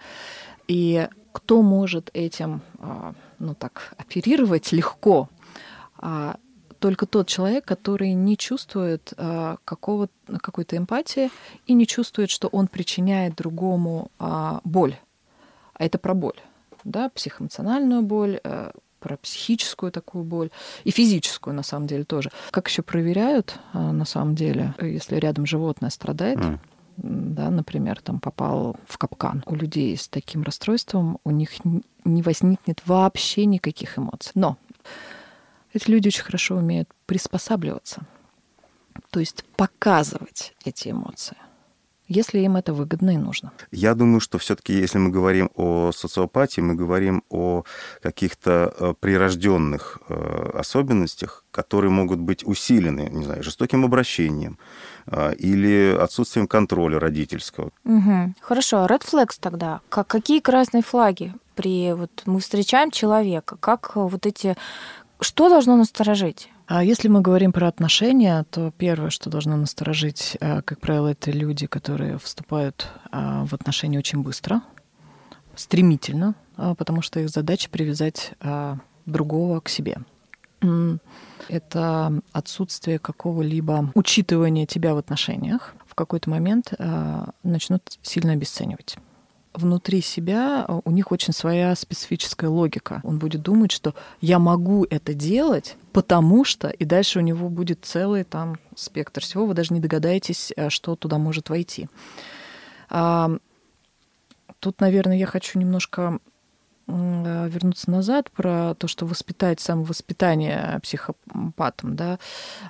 И 0.68 1.08
кто 1.32 1.62
может 1.62 2.10
этим, 2.14 2.60
а, 2.78 3.14
ну 3.40 3.54
так, 3.54 3.94
оперировать 3.98 4.70
легко? 4.70 5.28
А, 5.98 6.36
только 6.78 7.06
тот 7.06 7.26
человек, 7.26 7.64
который 7.64 8.12
не 8.12 8.36
чувствует 8.36 9.12
какого, 9.64 10.08
какой-то 10.26 10.76
эмпатии 10.76 11.30
и 11.66 11.74
не 11.74 11.86
чувствует, 11.86 12.28
что 12.28 12.48
он 12.48 12.66
причиняет 12.66 13.36
другому 13.36 14.10
боль. 14.64 14.96
А 15.74 15.84
это 15.84 15.98
про 15.98 16.14
боль, 16.14 16.40
да, 16.82 17.08
психоэмоциональную 17.08 18.02
боль, 18.02 18.40
э, 18.42 18.72
про 19.02 19.16
психическую 19.16 19.90
такую 19.90 20.24
боль 20.24 20.50
и 20.84 20.90
физическую, 20.90 21.54
на 21.54 21.62
самом 21.62 21.86
деле, 21.86 22.04
тоже. 22.04 22.30
Как 22.50 22.68
еще 22.68 22.82
проверяют, 22.82 23.58
а, 23.72 23.92
на 23.92 24.04
самом 24.04 24.34
деле, 24.34 24.74
если 24.80 25.16
рядом 25.16 25.44
животное 25.44 25.90
страдает, 25.90 26.38
mm. 26.38 26.58
да, 26.96 27.50
например, 27.50 28.00
там 28.00 28.20
попал 28.20 28.76
в 28.86 28.96
капкан. 28.98 29.42
У 29.46 29.56
людей 29.56 29.96
с 29.96 30.08
таким 30.08 30.42
расстройством 30.42 31.18
у 31.24 31.30
них 31.30 31.50
не 32.04 32.22
возникнет 32.22 32.80
вообще 32.86 33.44
никаких 33.46 33.98
эмоций. 33.98 34.32
Но 34.34 34.56
эти 35.72 35.90
люди 35.90 36.08
очень 36.08 36.24
хорошо 36.24 36.56
умеют 36.56 36.88
приспосабливаться, 37.06 38.02
то 39.10 39.20
есть 39.20 39.44
показывать 39.56 40.54
эти 40.64 40.90
эмоции 40.90 41.36
если 42.08 42.40
им 42.40 42.56
это 42.56 42.72
выгодно 42.72 43.10
и 43.10 43.16
нужно. 43.16 43.52
Я 43.70 43.94
думаю, 43.94 44.20
что 44.20 44.38
все-таки, 44.38 44.72
если 44.72 44.98
мы 44.98 45.10
говорим 45.10 45.50
о 45.54 45.92
социопатии, 45.92 46.60
мы 46.60 46.74
говорим 46.74 47.22
о 47.30 47.64
каких-то 48.02 48.74
э, 48.78 48.94
прирожденных 49.00 49.98
э, 50.08 50.50
особенностях, 50.54 51.44
которые 51.50 51.90
могут 51.90 52.18
быть 52.18 52.44
усилены, 52.44 53.08
не 53.10 53.24
знаю, 53.24 53.42
жестоким 53.42 53.84
обращением 53.84 54.58
э, 55.06 55.34
или 55.34 55.96
отсутствием 56.00 56.46
контроля 56.46 56.98
родительского. 56.98 57.70
Угу. 57.84 58.34
Хорошо, 58.40 58.86
red 58.86 59.02
flags 59.02 59.36
тогда. 59.40 59.80
Как, 59.88 60.06
какие 60.06 60.40
красные 60.40 60.82
флаги 60.82 61.34
при 61.54 61.92
вот 61.92 62.22
мы 62.26 62.40
встречаем 62.40 62.90
человека? 62.90 63.56
Как 63.60 63.96
вот 63.96 64.26
эти 64.26 64.56
что 65.20 65.48
должно 65.48 65.76
насторожить? 65.76 66.50
А 66.66 66.84
если 66.84 67.08
мы 67.08 67.20
говорим 67.20 67.52
про 67.52 67.68
отношения, 67.68 68.44
то 68.50 68.72
первое, 68.76 69.10
что 69.10 69.30
должно 69.30 69.56
насторожить, 69.56 70.36
э, 70.40 70.62
как 70.62 70.80
правило, 70.80 71.08
это 71.08 71.30
люди, 71.30 71.66
которые 71.66 72.18
вступают 72.18 72.88
а, 73.10 73.44
в 73.44 73.52
отношения 73.52 73.98
очень 73.98 74.22
быстро, 74.22 74.62
стремительно, 75.56 76.34
а, 76.56 76.74
потому 76.74 77.02
что 77.02 77.20
их 77.20 77.30
задача 77.30 77.68
привязать 77.68 78.32
а, 78.40 78.78
другого 79.06 79.60
к 79.60 79.68
себе. 79.68 79.98
Это 81.48 82.22
отсутствие 82.30 83.00
какого-либо 83.00 83.90
учитывания 83.96 84.64
тебя 84.64 84.94
в 84.94 84.98
отношениях. 84.98 85.74
В 85.88 85.96
какой-то 85.96 86.30
момент 86.30 86.72
начнут 87.42 87.82
сильно 88.02 88.34
обесценивать 88.34 88.96
внутри 89.54 90.00
себя 90.00 90.66
у 90.84 90.90
них 90.90 91.12
очень 91.12 91.32
своя 91.32 91.74
специфическая 91.74 92.50
логика. 92.50 93.00
Он 93.04 93.18
будет 93.18 93.42
думать, 93.42 93.72
что 93.72 93.94
я 94.20 94.38
могу 94.38 94.86
это 94.88 95.14
делать, 95.14 95.76
потому 95.92 96.44
что, 96.44 96.68
и 96.68 96.84
дальше 96.84 97.18
у 97.18 97.22
него 97.22 97.48
будет 97.48 97.84
целый 97.84 98.24
там 98.24 98.56
спектр 98.74 99.22
всего, 99.22 99.46
вы 99.46 99.54
даже 99.54 99.74
не 99.74 99.80
догадаетесь, 99.80 100.52
э, 100.56 100.70
что 100.70 100.96
туда 100.96 101.18
может 101.18 101.50
войти. 101.50 101.88
А, 102.88 103.30
тут, 104.60 104.80
наверное, 104.80 105.16
я 105.16 105.26
хочу 105.26 105.58
немножко 105.58 106.18
вернуться 106.88 107.90
назад 107.90 108.30
про 108.32 108.74
то, 108.74 108.88
что 108.88 109.06
воспитать 109.06 109.60
самовоспитание 109.60 110.80
психопатом, 110.82 111.94
да, 111.96 112.18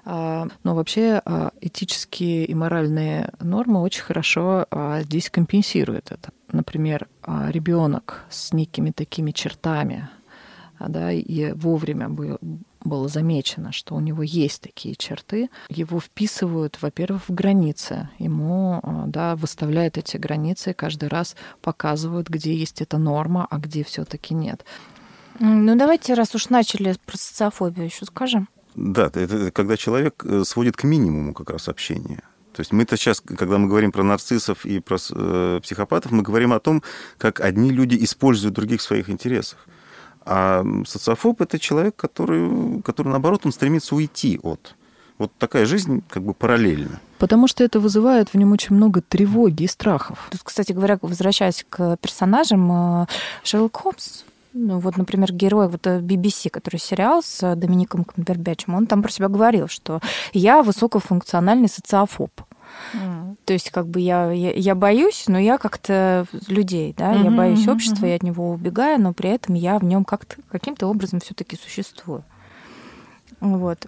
а, 0.04 0.46
но 0.62 0.74
вообще 0.74 1.22
а, 1.24 1.50
этические 1.60 2.44
и 2.44 2.54
моральные 2.54 3.32
нормы 3.40 3.80
очень 3.80 4.02
хорошо 4.02 4.66
здесь 5.00 5.30
компенсируют 5.30 6.12
это. 6.12 6.30
Например, 6.52 7.08
ребенок 7.26 8.24
с 8.30 8.52
некими 8.52 8.90
такими 8.90 9.30
чертами, 9.32 10.08
да, 10.78 11.10
и 11.12 11.52
вовремя 11.52 12.08
было 12.84 13.08
замечено, 13.08 13.72
что 13.72 13.94
у 13.94 14.00
него 14.00 14.22
есть 14.22 14.60
такие 14.62 14.94
черты, 14.96 15.50
его 15.68 16.00
вписывают, 16.00 16.78
во-первых, 16.80 17.28
в 17.28 17.34
границы. 17.34 18.08
Ему 18.18 18.80
а, 18.82 19.04
да, 19.06 19.36
выставляют 19.36 19.98
эти 19.98 20.16
границы, 20.16 20.74
каждый 20.74 21.08
раз 21.08 21.36
показывают, 21.60 22.28
где 22.28 22.54
есть 22.54 22.82
эта 22.82 22.98
норма, 22.98 23.46
а 23.50 23.58
где 23.58 23.84
все-таки 23.84 24.34
нет. 24.34 24.64
Ну 25.38 25.76
давайте, 25.76 26.14
раз 26.14 26.34
уж 26.34 26.48
начали 26.48 26.94
про 27.06 27.16
социофобию, 27.16 27.86
еще 27.86 28.04
скажем. 28.04 28.48
Да, 28.74 29.06
это 29.06 29.50
когда 29.50 29.76
человек 29.76 30.24
э, 30.24 30.44
сводит 30.44 30.76
к 30.76 30.84
минимуму 30.84 31.34
как 31.34 31.50
раз 31.50 31.68
общение. 31.68 32.22
То 32.52 32.60
есть 32.60 32.72
мы-то 32.72 32.96
сейчас, 32.96 33.20
когда 33.20 33.58
мы 33.58 33.68
говорим 33.68 33.92
про 33.92 34.02
нарциссов 34.02 34.66
и 34.66 34.80
про 34.80 34.98
э, 35.10 35.60
психопатов, 35.62 36.12
мы 36.12 36.22
говорим 36.22 36.52
о 36.52 36.60
том, 36.60 36.82
как 37.18 37.40
одни 37.40 37.70
люди 37.70 37.96
используют 38.04 38.54
других 38.54 38.80
в 38.80 38.84
своих 38.84 39.08
интересах. 39.08 39.58
А 40.24 40.64
социофоб– 40.86 41.40
это 41.42 41.58
человек, 41.58 41.96
который, 41.96 42.82
который, 42.82 43.08
наоборот, 43.08 43.44
он 43.44 43.52
стремится 43.52 43.94
уйти 43.94 44.38
от. 44.42 44.76
Вот 45.18 45.32
такая 45.38 45.66
жизнь 45.66 46.02
как 46.08 46.22
бы 46.22 46.34
параллельна. 46.34 47.00
Потому 47.18 47.46
что 47.46 47.64
это 47.64 47.80
вызывает 47.80 48.30
в 48.30 48.34
нем 48.34 48.52
очень 48.52 48.74
много 48.74 49.00
тревоги 49.00 49.64
и 49.64 49.68
страхов. 49.68 50.28
Тут, 50.30 50.42
кстати 50.42 50.72
говоря, 50.72 50.98
возвращаясь 51.00 51.64
к 51.68 51.96
персонажам, 51.96 53.02
э, 53.02 53.06
Шерлок 53.44 53.76
Холмс 53.76 54.24
ну, 54.54 54.78
вот, 54.78 54.96
например, 54.96 55.32
герой 55.32 55.68
вот 55.68 55.86
BBC, 55.86 56.50
который 56.50 56.78
сериал 56.78 57.22
с 57.22 57.54
Домиником 57.56 58.04
Камбербэтчем, 58.04 58.74
он 58.74 58.86
там 58.86 59.02
про 59.02 59.10
себя 59.10 59.28
говорил, 59.28 59.68
что 59.68 60.00
я 60.32 60.62
высокофункциональный 60.62 61.68
социофоб. 61.68 62.30
Mm. 62.94 63.36
То 63.44 63.52
есть, 63.52 63.70
как 63.70 63.86
бы 63.86 64.00
я, 64.00 64.30
я, 64.30 64.52
я 64.52 64.74
боюсь, 64.74 65.24
но 65.26 65.38
я 65.38 65.58
как-то 65.58 66.26
людей, 66.48 66.94
да, 66.96 67.12
mm-hmm, 67.12 67.24
я 67.24 67.30
боюсь 67.30 67.68
общества, 67.68 68.06
mm-hmm. 68.06 68.10
я 68.10 68.16
от 68.16 68.22
него 68.22 68.50
убегаю, 68.50 69.00
но 69.00 69.12
при 69.12 69.30
этом 69.30 69.54
я 69.54 69.78
в 69.78 69.84
нем 69.84 70.04
как-то 70.04 70.36
каким-то 70.50 70.86
образом 70.86 71.20
все-таки 71.20 71.56
существую. 71.56 72.24
Вот. 73.40 73.86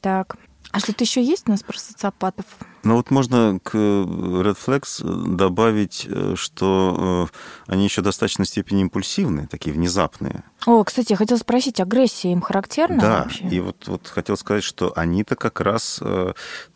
Так. 0.00 0.36
А 0.70 0.80
что-то 0.80 1.04
еще 1.04 1.22
есть 1.22 1.48
у 1.48 1.50
нас 1.50 1.62
про 1.62 1.78
социопатов? 1.78 2.46
Ну 2.84 2.96
вот 2.96 3.10
можно 3.10 3.60
к 3.62 3.74
Red 3.74 4.56
Flags 4.56 5.34
добавить, 5.36 6.06
э, 6.08 6.34
что 6.36 7.28
э, 7.30 7.72
они 7.72 7.84
еще 7.84 8.00
в 8.00 8.04
достаточной 8.04 8.46
степени 8.46 8.82
импульсивные, 8.82 9.46
такие 9.46 9.72
внезапные. 9.72 10.42
О, 10.66 10.82
кстати, 10.82 11.12
я 11.12 11.16
хотела 11.16 11.38
спросить, 11.38 11.80
агрессия 11.80 12.32
им 12.32 12.40
характерна 12.40 13.00
да, 13.00 13.22
вообще? 13.22 13.44
и 13.48 13.60
вот, 13.60 13.86
вот 13.86 14.08
хотел 14.08 14.36
сказать, 14.36 14.64
что 14.64 14.92
они-то 14.96 15.36
как 15.36 15.60
раз 15.60 16.00
э, 16.02 16.32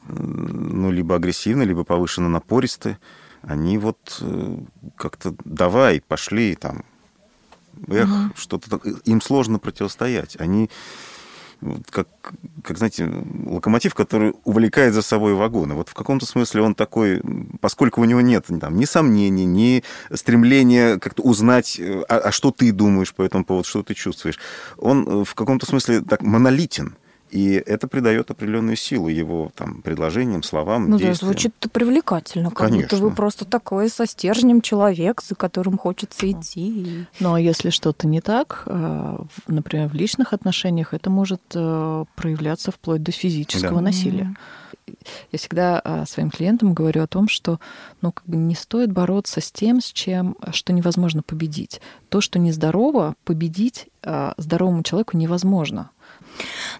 ну, 0.08 0.90
либо 0.92 1.16
агрессивны, 1.16 1.64
либо 1.64 1.82
повышенно 1.82 2.28
напористы. 2.28 2.98
Они 3.42 3.78
вот 3.78 4.20
как-то 4.96 5.34
давай, 5.44 6.00
пошли 6.00 6.56
там, 6.56 6.84
эх, 7.88 8.08
угу. 8.08 8.32
что-то 8.36 8.80
им 9.04 9.20
сложно 9.20 9.58
противостоять. 9.58 10.36
Они 10.40 10.70
как, 11.90 12.08
как, 12.62 12.78
знаете, 12.78 13.10
локомотив, 13.46 13.94
который 13.94 14.34
увлекает 14.44 14.94
за 14.94 15.02
собой 15.02 15.34
вагоны. 15.34 15.74
Вот 15.74 15.88
в 15.88 15.94
каком-то 15.94 16.26
смысле 16.26 16.62
он 16.62 16.74
такой, 16.74 17.22
поскольку 17.60 18.00
у 18.00 18.04
него 18.04 18.20
нет 18.20 18.46
там, 18.60 18.76
ни 18.76 18.84
сомнений, 18.84 19.44
ни 19.44 19.82
стремления 20.12 20.98
как-то 20.98 21.22
узнать, 21.22 21.80
а, 21.80 22.18
а 22.18 22.32
что 22.32 22.50
ты 22.50 22.72
думаешь 22.72 23.14
по 23.14 23.22
этому 23.22 23.44
поводу, 23.44 23.68
что 23.68 23.82
ты 23.82 23.94
чувствуешь, 23.94 24.38
он 24.76 25.24
в 25.24 25.34
каком-то 25.34 25.66
смысле 25.66 26.00
так 26.00 26.22
монолитен. 26.22 26.96
И 27.30 27.52
это 27.54 27.88
придает 27.88 28.30
определенную 28.30 28.76
силу 28.76 29.08
его 29.08 29.50
там, 29.56 29.82
предложениям, 29.82 30.42
словам, 30.42 30.88
ну, 30.88 30.98
действиям. 30.98 31.14
да, 31.14 31.26
звучит 31.26 31.54
привлекательно. 31.72 32.50
Как 32.50 32.68
Конечно. 32.68 32.82
будто 32.82 32.96
вы 32.96 33.10
просто 33.10 33.44
такой 33.44 33.88
со 33.88 34.06
стержнем 34.06 34.60
человек, 34.60 35.22
за 35.22 35.34
которым 35.34 35.76
хочется 35.76 36.30
идти. 36.30 37.06
Ну, 37.18 37.34
а 37.34 37.40
если 37.40 37.70
что-то 37.70 38.06
не 38.06 38.20
так, 38.20 38.62
э, 38.66 39.18
например, 39.48 39.88
в 39.88 39.94
личных 39.94 40.32
отношениях, 40.32 40.94
это 40.94 41.10
может 41.10 41.42
э, 41.54 42.04
проявляться 42.14 42.70
вплоть 42.70 43.02
до 43.02 43.10
физического 43.10 43.76
да. 43.76 43.80
насилия. 43.80 44.36
Я 45.32 45.38
всегда 45.38 45.82
э, 45.84 46.04
своим 46.06 46.30
клиентам 46.30 46.74
говорю 46.74 47.02
о 47.02 47.08
том, 47.08 47.28
что 47.28 47.58
ну, 48.02 48.12
как 48.12 48.24
бы 48.26 48.36
не 48.36 48.54
стоит 48.54 48.92
бороться 48.92 49.40
с 49.40 49.50
тем, 49.50 49.80
с 49.80 49.92
чем, 49.92 50.36
что 50.52 50.72
невозможно 50.72 51.22
победить. 51.22 51.80
То, 52.08 52.20
что 52.20 52.38
нездорово, 52.38 53.16
победить 53.24 53.88
здоровому 54.38 54.84
человеку 54.84 55.16
невозможно. 55.16 55.90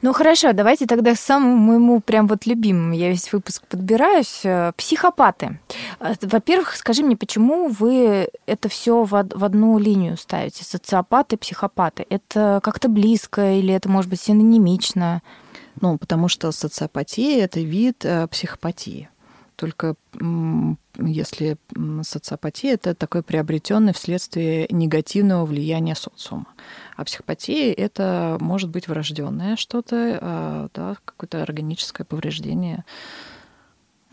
Ну 0.02 0.12
хорошо, 0.12 0.52
давайте 0.52 0.86
тогда 0.86 1.14
к 1.14 1.18
самому 1.18 1.56
моему 1.56 2.00
прям 2.00 2.26
вот 2.26 2.46
любимому, 2.46 2.94
я 2.94 3.08
весь 3.08 3.32
выпуск 3.32 3.66
подбираюсь, 3.68 4.40
э, 4.44 4.72
психопаты. 4.76 5.58
Э, 6.00 6.14
во-первых, 6.22 6.76
скажи 6.76 7.02
мне, 7.02 7.16
почему 7.16 7.68
вы 7.68 8.28
это 8.46 8.68
все 8.68 9.04
в 9.04 9.14
одну 9.14 9.78
линию 9.78 10.16
ставите? 10.16 10.64
Социопаты, 10.64 11.36
психопаты. 11.36 12.06
Это 12.08 12.60
как-то 12.62 12.88
близко 12.88 13.54
или 13.58 13.72
это 13.72 13.88
может 13.88 14.10
быть 14.10 14.20
синонимично? 14.20 15.22
Ну, 15.80 15.98
потому 15.98 16.28
что 16.28 16.52
социопатия– 16.52 17.44
это 17.44 17.60
вид 17.60 18.04
э, 18.04 18.26
психопатии. 18.28 19.08
Только 19.56 19.94
если 20.98 21.56
социопатия– 22.02 22.74
это 22.74 22.94
такое 22.94 23.22
приобретенное 23.22 23.94
вследствие 23.94 24.66
негативного 24.70 25.46
влияния 25.46 25.94
социума. 25.94 26.46
А 26.96 27.04
психопатия– 27.04 27.72
это 27.76 28.38
может 28.40 28.70
быть 28.70 28.88
врожденное 28.88 29.56
что-то, 29.56 30.18
а, 30.20 30.68
да, 30.74 30.96
какое-то 31.04 31.42
органическое 31.42 32.04
повреждение. 32.04 32.84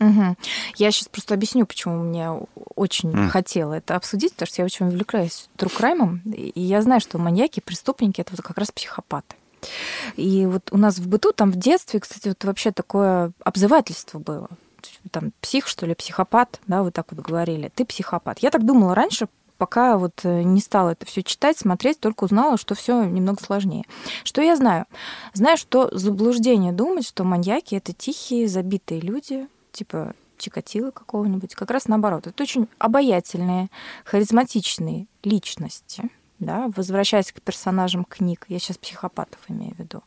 Угу. 0.00 0.36
Я 0.76 0.90
сейчас 0.90 1.08
просто 1.08 1.34
объясню, 1.34 1.66
почему 1.66 2.02
мне 2.02 2.28
очень 2.74 3.10
mm. 3.10 3.28
хотела 3.28 3.74
это 3.74 3.94
обсудить, 3.94 4.32
потому 4.32 4.48
что 4.48 4.62
я 4.62 4.66
очень 4.66 4.86
увлекаюсь 4.86 5.48
true 5.56 5.77
crime 5.77 6.04
ом, 6.04 6.20
и 6.26 6.60
я 6.60 6.82
знаю, 6.82 7.00
что 7.00 7.18
маньяки, 7.18 7.60
преступники– 7.60 8.20
это 8.22 8.32
вот 8.32 8.42
как 8.42 8.58
раз 8.58 8.70
психопаты. 8.70 9.36
И 10.16 10.44
вот 10.46 10.68
у 10.72 10.76
нас 10.76 10.98
в 10.98 11.08
быту, 11.08 11.32
там 11.32 11.52
в 11.52 11.56
детстве, 11.56 12.00
кстати, 12.00 12.28
вот 12.28 12.44
вообще 12.44 12.70
такое 12.72 13.32
обзывательство 13.44 14.18
было 14.18 14.48
там 15.10 15.32
псих, 15.40 15.66
что 15.66 15.86
ли, 15.86 15.94
психопат, 15.94 16.60
да, 16.66 16.82
вот 16.82 16.92
так 16.92 17.06
вот 17.10 17.24
говорили, 17.24 17.70
ты 17.74 17.84
психопат. 17.84 18.40
Я 18.40 18.50
так 18.50 18.66
думала 18.66 18.94
раньше, 18.94 19.28
пока 19.64 19.96
вот 19.96 20.20
э, 20.24 20.42
не 20.42 20.60
стала 20.60 20.90
это 20.90 21.06
все 21.06 21.22
читать, 21.22 21.56
смотреть, 21.56 21.98
только 21.98 22.24
узнала, 22.24 22.58
что 22.58 22.74
все 22.74 23.02
немного 23.04 23.42
сложнее. 23.42 23.84
Что 24.22 24.42
я 24.42 24.56
знаю? 24.56 24.84
Знаю, 25.32 25.56
что 25.56 25.88
заблуждение 25.90 26.70
думать, 26.70 27.08
что 27.08 27.24
маньяки 27.24 27.74
это 27.74 27.94
тихие, 27.94 28.46
забитые 28.46 29.00
люди, 29.00 29.48
типа 29.72 30.12
Чикатило 30.36 30.90
какого-нибудь. 30.90 31.54
Как 31.54 31.70
раз 31.70 31.88
наоборот. 31.88 32.26
Это 32.26 32.42
очень 32.42 32.68
обаятельные, 32.78 33.70
харизматичные 34.04 35.06
личности, 35.22 36.10
да, 36.44 36.70
возвращаясь 36.76 37.32
к 37.32 37.40
персонажам 37.40 38.04
книг, 38.04 38.44
я 38.48 38.58
сейчас 38.58 38.78
психопатов 38.78 39.40
имею 39.48 39.74
в 39.74 39.78
виду. 39.78 40.02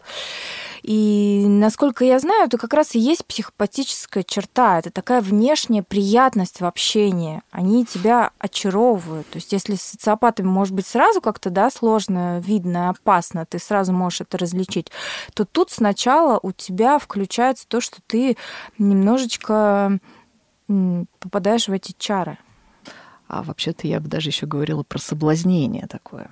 И 0.83 1.45
насколько 1.47 2.05
я 2.05 2.19
знаю, 2.19 2.45
это 2.45 2.57
как 2.57 2.73
раз 2.73 2.95
и 2.95 2.99
есть 2.99 3.25
психопатическая 3.25 4.23
черта. 4.23 4.79
Это 4.79 4.91
такая 4.91 5.21
внешняя 5.21 5.83
приятность 5.83 6.61
в 6.61 6.65
общении. 6.65 7.41
Они 7.51 7.85
тебя 7.85 8.31
очаровывают. 8.39 9.27
То 9.29 9.37
есть 9.37 9.51
если 9.51 9.75
с 9.75 9.81
социопатами, 9.81 10.47
может 10.47 10.73
быть, 10.73 10.87
сразу 10.87 11.21
как-то 11.21 11.49
да, 11.49 11.69
сложно, 11.69 12.39
видно, 12.39 12.89
опасно, 12.89 13.45
ты 13.45 13.59
сразу 13.59 13.91
можешь 13.93 14.21
это 14.21 14.37
различить, 14.37 14.91
то 15.33 15.45
тут 15.45 15.71
сначала 15.71 16.39
у 16.41 16.51
тебя 16.51 16.99
включается 16.99 17.67
то, 17.67 17.81
что 17.81 17.97
ты 18.07 18.37
немножечко 18.77 19.99
попадаешь 21.19 21.67
в 21.67 21.71
эти 21.71 21.93
чары. 21.97 22.37
А 23.27 23.43
вообще-то 23.43 23.87
я 23.87 23.99
бы 23.99 24.07
даже 24.07 24.29
еще 24.29 24.45
говорила 24.45 24.83
про 24.83 24.99
соблазнение 24.99 25.87
такое. 25.87 26.31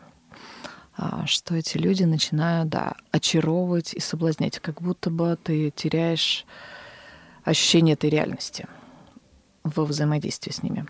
А, 0.97 1.25
что 1.25 1.55
эти 1.55 1.77
люди 1.77 2.03
начинают, 2.03 2.69
да, 2.69 2.95
очаровывать 3.11 3.93
и 3.93 3.99
соблазнять, 3.99 4.59
как 4.59 4.81
будто 4.81 5.09
бы 5.09 5.37
ты 5.41 5.71
теряешь 5.71 6.45
ощущение 7.43 7.93
этой 7.93 8.09
реальности 8.09 8.67
во 9.63 9.83
взаимодействии 9.83 10.51
с 10.51 10.63
ними. 10.63 10.85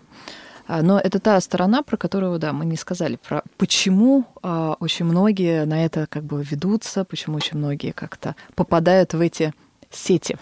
А, 0.68 0.82
но 0.82 0.98
это 0.98 1.18
та 1.18 1.40
сторона, 1.40 1.82
про 1.82 1.96
которую, 1.96 2.38
да, 2.38 2.52
мы 2.52 2.66
не 2.66 2.76
сказали, 2.76 3.16
про 3.16 3.42
почему 3.56 4.26
а, 4.42 4.76
очень 4.78 5.06
многие 5.06 5.64
на 5.64 5.84
это 5.84 6.06
как 6.06 6.24
бы 6.24 6.42
ведутся, 6.42 7.04
почему 7.04 7.36
очень 7.36 7.58
многие 7.58 7.92
как-то 7.92 8.36
попадают 8.54 9.14
в 9.14 9.20
эти 9.20 9.52
сети 9.90 10.36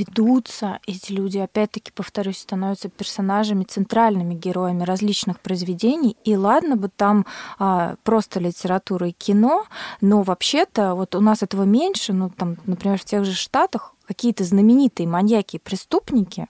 ведутся 0.00 0.78
эти 0.86 1.12
люди, 1.12 1.38
опять-таки, 1.38 1.92
повторюсь, 1.92 2.38
становятся 2.38 2.88
персонажами, 2.88 3.64
центральными 3.64 4.34
героями 4.34 4.82
различных 4.84 5.40
произведений. 5.40 6.16
И 6.24 6.36
ладно 6.36 6.76
бы 6.76 6.88
там 6.88 7.26
а, 7.58 7.96
просто 8.02 8.40
литература 8.40 9.08
и 9.08 9.12
кино, 9.12 9.66
но 10.00 10.22
вообще-то 10.22 10.94
вот 10.94 11.14
у 11.14 11.20
нас 11.20 11.42
этого 11.42 11.64
меньше, 11.64 12.12
ну 12.12 12.30
там, 12.30 12.56
например, 12.66 12.98
в 12.98 13.04
тех 13.04 13.24
же 13.24 13.34
Штатах 13.34 13.94
какие-то 14.06 14.44
знаменитые 14.44 15.06
маньяки 15.06 15.56
и 15.56 15.60
преступники, 15.60 16.46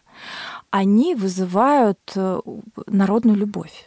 они 0.71 1.15
вызывают 1.15 1.99
э, 2.15 2.41
народную 2.87 3.37
любовь. 3.37 3.87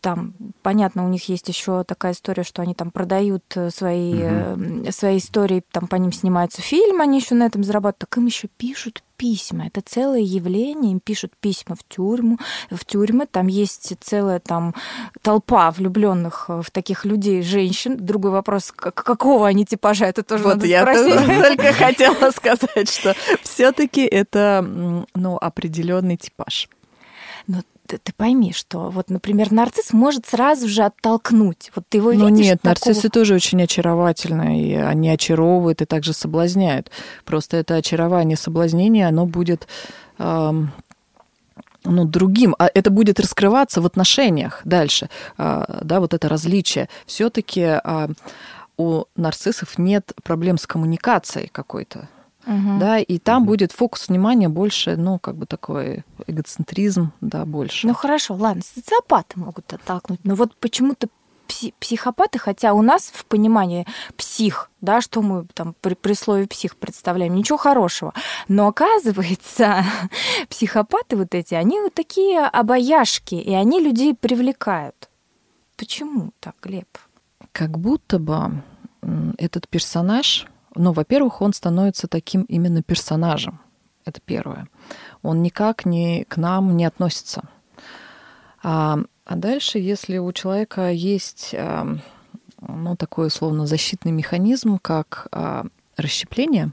Там, 0.00 0.34
понятно, 0.62 1.04
у 1.04 1.08
них 1.08 1.28
есть 1.28 1.48
еще 1.48 1.84
такая 1.84 2.12
история, 2.12 2.42
что 2.42 2.62
они 2.62 2.74
там 2.74 2.90
продают 2.90 3.44
э, 3.54 3.70
свои, 3.70 4.14
угу. 4.14 4.90
свои 4.92 5.18
истории, 5.18 5.62
там 5.70 5.86
по 5.86 5.96
ним 5.96 6.12
снимаются 6.12 6.62
фильмы, 6.62 7.02
они 7.02 7.18
еще 7.20 7.34
на 7.34 7.44
этом 7.44 7.62
зарабатывают, 7.62 7.98
так 7.98 8.16
им 8.16 8.26
еще 8.26 8.48
пишут 8.48 9.02
письма. 9.16 9.66
Это 9.66 9.82
целое 9.82 10.20
явление, 10.20 10.92
им 10.92 11.00
пишут 11.00 11.32
письма 11.40 11.76
в 11.76 11.84
тюрьму, 11.86 12.38
в 12.70 12.84
тюрьмы, 12.86 13.26
там 13.26 13.48
есть 13.48 13.92
целая 14.00 14.40
там 14.40 14.74
толпа 15.20 15.70
влюбленных 15.70 16.48
в 16.48 16.70
таких 16.70 17.04
людей, 17.04 17.42
женщин. 17.42 17.98
Другой 17.98 18.30
вопрос, 18.30 18.72
какого 18.72 19.46
они 19.46 19.66
типажа, 19.66 20.06
это 20.06 20.22
тоже 20.22 20.44
вот 20.44 20.54
надо 20.54 20.66
я 20.66 20.80
спросить. 20.80 21.26
только 21.48 21.72
хотела 21.74 22.30
сказать, 22.30 22.88
что 22.88 23.14
все-таки 23.42 24.06
это 24.06 24.66
ну, 25.14 25.36
определенный 25.36 26.16
типаж. 26.16 26.70
Но 27.46 27.60
ты, 27.90 27.98
ты 27.98 28.12
пойми, 28.12 28.52
что 28.52 28.90
вот, 28.90 29.10
например, 29.10 29.50
нарцисс 29.50 29.92
может 29.92 30.26
сразу 30.26 30.68
же 30.68 30.82
оттолкнуть. 30.82 31.72
Вот 31.74 31.84
ты 31.88 31.98
его 31.98 32.12
ну, 32.12 32.28
видишь. 32.28 32.46
нет, 32.46 32.62
такого... 32.62 32.70
нарциссы 32.70 33.08
тоже 33.08 33.34
очень 33.34 33.60
очаровательны, 33.62 34.62
и 34.62 34.74
они 34.74 35.10
очаровывают 35.10 35.82
и 35.82 35.86
также 35.86 36.12
соблазняют. 36.12 36.90
Просто 37.24 37.56
это 37.56 37.74
очарование, 37.74 38.36
соблазнение, 38.36 39.08
оно 39.08 39.26
будет 39.26 39.66
эм, 40.18 40.70
ну, 41.82 42.04
другим, 42.04 42.54
а 42.60 42.70
это 42.72 42.90
будет 42.90 43.18
раскрываться 43.18 43.80
в 43.80 43.86
отношениях 43.86 44.60
дальше, 44.64 45.10
а, 45.36 45.80
да, 45.82 45.98
вот 45.98 46.14
это 46.14 46.28
различие. 46.28 46.88
Все-таки 47.06 47.62
а, 47.62 48.08
у 48.76 49.04
нарциссов 49.16 49.78
нет 49.78 50.12
проблем 50.22 50.58
с 50.58 50.66
коммуникацией 50.66 51.48
какой-то 51.50 52.08
угу. 52.50 52.78
да, 52.78 52.98
и 52.98 53.18
там 53.18 53.42
угу. 53.42 53.52
будет 53.52 53.72
фокус 53.72 54.08
внимания 54.08 54.48
больше, 54.48 54.96
ну, 54.96 55.18
как 55.18 55.36
бы 55.36 55.46
такой 55.46 56.04
эгоцентризм, 56.26 57.12
да, 57.20 57.44
больше. 57.44 57.86
Ну 57.86 57.94
хорошо, 57.94 58.34
ладно, 58.34 58.62
социопаты 58.62 59.38
могут 59.38 59.72
оттолкнуть, 59.72 60.20
но 60.24 60.34
вот 60.34 60.54
почему-то 60.56 61.08
психопаты, 61.78 62.38
хотя 62.38 62.72
у 62.74 62.82
нас 62.82 63.10
в 63.12 63.24
понимании 63.24 63.86
псих, 64.16 64.70
да, 64.80 65.00
что 65.00 65.20
мы 65.22 65.46
там 65.52 65.74
при, 65.80 65.94
при 65.94 66.14
слове 66.14 66.46
псих 66.46 66.76
представляем, 66.76 67.34
ничего 67.34 67.58
хорошего. 67.58 68.14
Но 68.48 68.68
оказывается, 68.68 69.84
психопаты 70.48 71.16
вот 71.16 71.34
эти, 71.34 71.54
они 71.54 71.80
вот 71.80 71.94
такие 71.94 72.40
обаяшки, 72.40 73.34
и 73.34 73.52
они 73.52 73.80
людей 73.80 74.14
привлекают. 74.14 75.08
Почему 75.76 76.32
так, 76.40 76.54
Глеб? 76.62 76.98
Как 77.52 77.78
будто 77.78 78.18
бы 78.18 78.62
этот 79.38 79.68
персонаж 79.68 80.46
ну, 80.74 80.92
во-первых, 80.92 81.40
он 81.40 81.52
становится 81.52 82.06
таким 82.06 82.42
именно 82.42 82.82
персонажем. 82.82 83.60
Это 84.04 84.20
первое. 84.24 84.68
Он 85.22 85.42
никак 85.42 85.84
не 85.84 86.24
к 86.24 86.36
нам 86.36 86.76
не 86.76 86.84
относится. 86.84 87.44
А, 88.62 88.98
а 89.24 89.36
дальше, 89.36 89.78
если 89.78 90.18
у 90.18 90.32
человека 90.32 90.90
есть 90.90 91.54
а, 91.54 91.86
ну, 92.60 92.96
такой 92.96 93.28
условно 93.28 93.66
защитный 93.66 94.12
механизм, 94.12 94.78
как 94.78 95.28
а, 95.32 95.66
расщепление, 95.96 96.72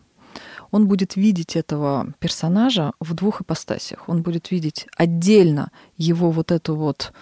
он 0.71 0.87
будет 0.87 1.15
видеть 1.15 1.55
этого 1.55 2.13
персонажа 2.19 2.91
в 2.99 3.13
двух 3.13 3.41
ипостасях. 3.41 4.07
Он 4.09 4.21
будет 4.21 4.51
видеть 4.51 4.87
отдельно 4.97 5.71
его 5.97 6.29
вот 6.31 6.51
эту 6.51 6.75
вот 6.75 7.13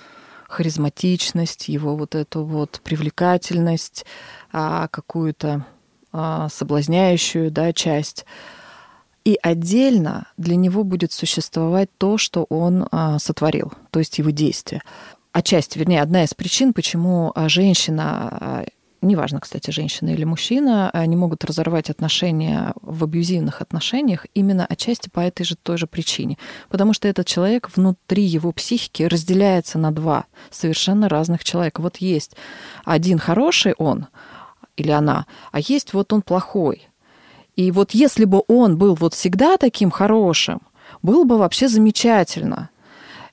харизматичность, 0.48 1.68
его 1.68 1.96
вот 1.96 2.16
эту 2.16 2.44
вот 2.44 2.82
привлекательность, 2.84 4.06
а, 4.52 4.88
какую-то 4.88 5.66
соблазняющую 6.50 7.52
да, 7.52 7.74
часть. 7.74 8.26
И 9.24 9.40
отдельно 9.42 10.28
для 10.38 10.56
него 10.56 10.84
будет 10.84 11.12
существовать 11.12 11.90
то, 11.98 12.18
что 12.18 12.46
он 12.50 12.88
а, 12.92 13.18
сотворил, 13.18 13.72
то 13.90 14.00
есть 14.00 14.20
его 14.20 14.30
действие. 14.30 14.82
А 15.32 15.42
часть, 15.42 15.76
вернее, 15.76 16.02
одна 16.02 16.24
из 16.24 16.34
причин, 16.36 16.74
почему 16.74 17.32
а, 17.34 17.50
женщина 17.50 18.66
неважно, 19.06 19.40
кстати, 19.40 19.72
женщина 19.72 20.10
или 20.10 20.24
мужчина, 20.26 20.90
они 20.92 21.16
могут 21.16 21.46
разорвать 21.46 21.90
отношения 21.90 22.74
в 22.82 23.04
абьюзивных 23.04 23.62
отношениях 23.62 24.26
именно 24.34 24.66
отчасти 24.66 25.10
по 25.10 25.22
этой 25.22 25.44
же 25.44 25.56
той 25.56 25.78
же 25.78 25.88
причине. 25.88 26.38
Потому 26.70 26.94
что 26.94 27.08
этот 27.08 27.26
человек 27.26 27.70
внутри 27.76 28.24
его 28.24 28.52
психики 28.52 29.04
разделяется 29.04 29.78
на 29.78 29.92
два 29.92 30.26
совершенно 30.52 31.08
разных 31.08 31.44
человека. 31.44 31.82
Вот 31.82 31.98
есть 31.98 32.36
один 32.84 33.20
хороший 33.20 33.74
он, 33.78 34.08
или 34.78 34.92
она, 34.92 35.26
а 35.52 35.60
есть 35.60 35.94
вот 35.94 36.14
он 36.14 36.22
плохой. 36.22 36.88
И 37.56 37.72
вот 37.72 37.92
если 37.92 38.26
бы 38.26 38.44
он 38.48 38.78
был 38.78 38.96
вот 38.96 39.14
всегда 39.14 39.58
таким 39.58 39.90
хорошим, 39.90 40.62
было 41.02 41.24
бы 41.24 41.38
вообще 41.38 41.68
замечательно. 41.68 42.70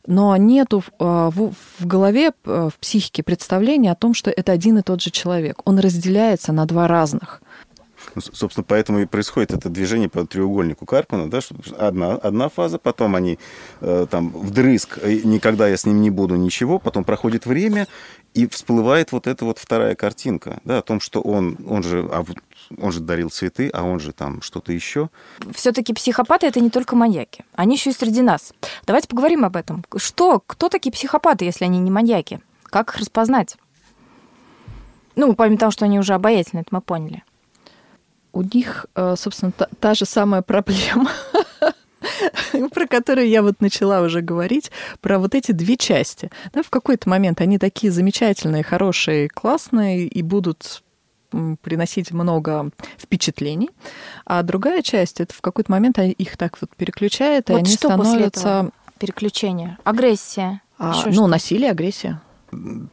Но 0.07 0.37
нету 0.37 0.83
а, 0.99 1.31
в, 1.31 1.53
в 1.79 1.87
голове, 1.87 2.33
а, 2.45 2.71
в 2.71 2.79
психике 2.79 3.23
представления 3.23 3.93
о 3.93 3.97
том, 3.97 4.15
что 4.15 4.31
это 4.31 4.53
один 4.53 4.79
и 4.79 4.83
тот 4.83 5.01
же 5.01 5.11
человек. 5.11 5.61
Он 5.65 5.79
разделяется 5.79 6.53
на 6.53 6.67
два 6.67 6.89
разных. 6.89 7.43
Ну, 8.15 8.21
собственно, 8.21 8.65
поэтому 8.65 9.01
и 9.01 9.07
происходит 9.07 9.53
это 9.53 9.69
движение 9.69 10.09
по 10.09 10.27
треугольнику 10.27 10.87
Карпмана, 10.87 11.31
да, 11.31 11.41
одна, 11.79 12.13
одна 12.15 12.49
фаза, 12.49 12.79
потом 12.79 13.15
они 13.15 13.39
э, 13.81 14.07
там 14.11 14.31
вдрызг, 14.31 14.99
э, 15.03 15.21
никогда 15.25 15.69
я 15.69 15.77
с 15.77 15.87
ним 15.87 16.01
не 16.01 16.11
буду, 16.11 16.37
ничего, 16.37 16.79
потом 16.79 17.05
проходит 17.05 17.47
время, 17.47 17.87
и 18.35 18.47
всплывает 18.47 19.13
вот 19.13 19.27
эта 19.27 19.45
вот 19.45 19.59
вторая 19.59 19.95
картинка, 19.95 20.61
да, 20.65 20.79
о 20.79 20.83
том, 20.83 21.01
что 21.01 21.21
он, 21.21 21.59
он 21.69 21.83
же, 21.83 22.09
а 22.11 22.25
он 22.79 22.93
же 22.93 23.01
дарил 23.01 23.31
цветы, 23.31 23.71
а 23.73 23.83
он 23.83 24.01
же 24.01 24.13
там 24.13 24.43
что-то 24.43 24.73
еще. 24.73 25.11
Все-таки 25.55 25.93
психопаты 25.93 26.47
это 26.47 26.61
не 26.61 26.71
только 26.71 26.97
маньяки, 26.97 27.45
они 27.55 27.77
еще 27.77 27.91
и 27.91 27.95
среди 27.95 28.23
нас. 28.23 28.53
Давайте 28.87 29.09
поговорим 29.09 29.45
об 29.45 29.57
этом. 29.57 29.85
Что, 29.97 30.43
кто 30.47 30.69
такие 30.69 30.93
психопаты, 30.93 31.45
если 31.45 31.65
они 31.65 31.79
не 31.79 31.91
маньяки? 31.91 32.41
Как 32.65 32.91
их 32.91 32.97
распознать? 32.99 33.57
Ну, 35.15 35.35
помимо 35.35 35.59
того, 35.59 35.71
что 35.71 35.85
они 35.85 35.99
уже 35.99 36.15
обаятельны, 36.15 36.61
это 36.61 36.69
мы 36.71 36.81
поняли. 36.81 37.23
У 38.33 38.43
них, 38.43 38.87
э, 38.95 39.17
собственно, 39.17 39.53
та, 39.53 39.69
та 39.81 39.95
же 39.95 40.05
самая 40.05 40.43
проблема 40.43 41.11
про 42.75 42.87
которые 42.87 43.31
я 43.31 43.43
вот 43.43 43.61
начала 43.61 44.01
уже 44.01 44.21
говорить, 44.21 44.71
про 45.01 45.19
вот 45.19 45.35
эти 45.35 45.53
две 45.53 45.77
части. 45.77 46.31
Да, 46.53 46.63
в 46.63 46.71
какой-то 46.71 47.09
момент 47.09 47.41
они 47.41 47.59
такие 47.59 47.93
замечательные, 47.93 48.63
хорошие, 48.63 49.29
классные 49.29 50.07
и 50.07 50.23
будут 50.23 50.83
приносить 51.63 52.13
много 52.13 52.71
впечатлений, 52.99 53.71
а 54.27 54.43
другая 54.43 54.83
часть 54.83 55.21
это 55.21 55.33
в 55.33 55.41
какой-то 55.41 55.71
момент 55.73 55.99
их 55.99 56.37
так 56.37 56.59
вот 56.61 56.77
переключает, 56.77 57.49
вот 57.49 57.57
и 57.57 57.59
они 57.61 57.71
что 57.71 57.89
становятся 57.89 58.71
переключение, 58.99 59.79
агрессия, 59.83 60.61
а, 60.79 60.93
ну 61.07 61.13
что? 61.13 61.27
насилие, 61.27 61.71
агрессия. 61.71 62.21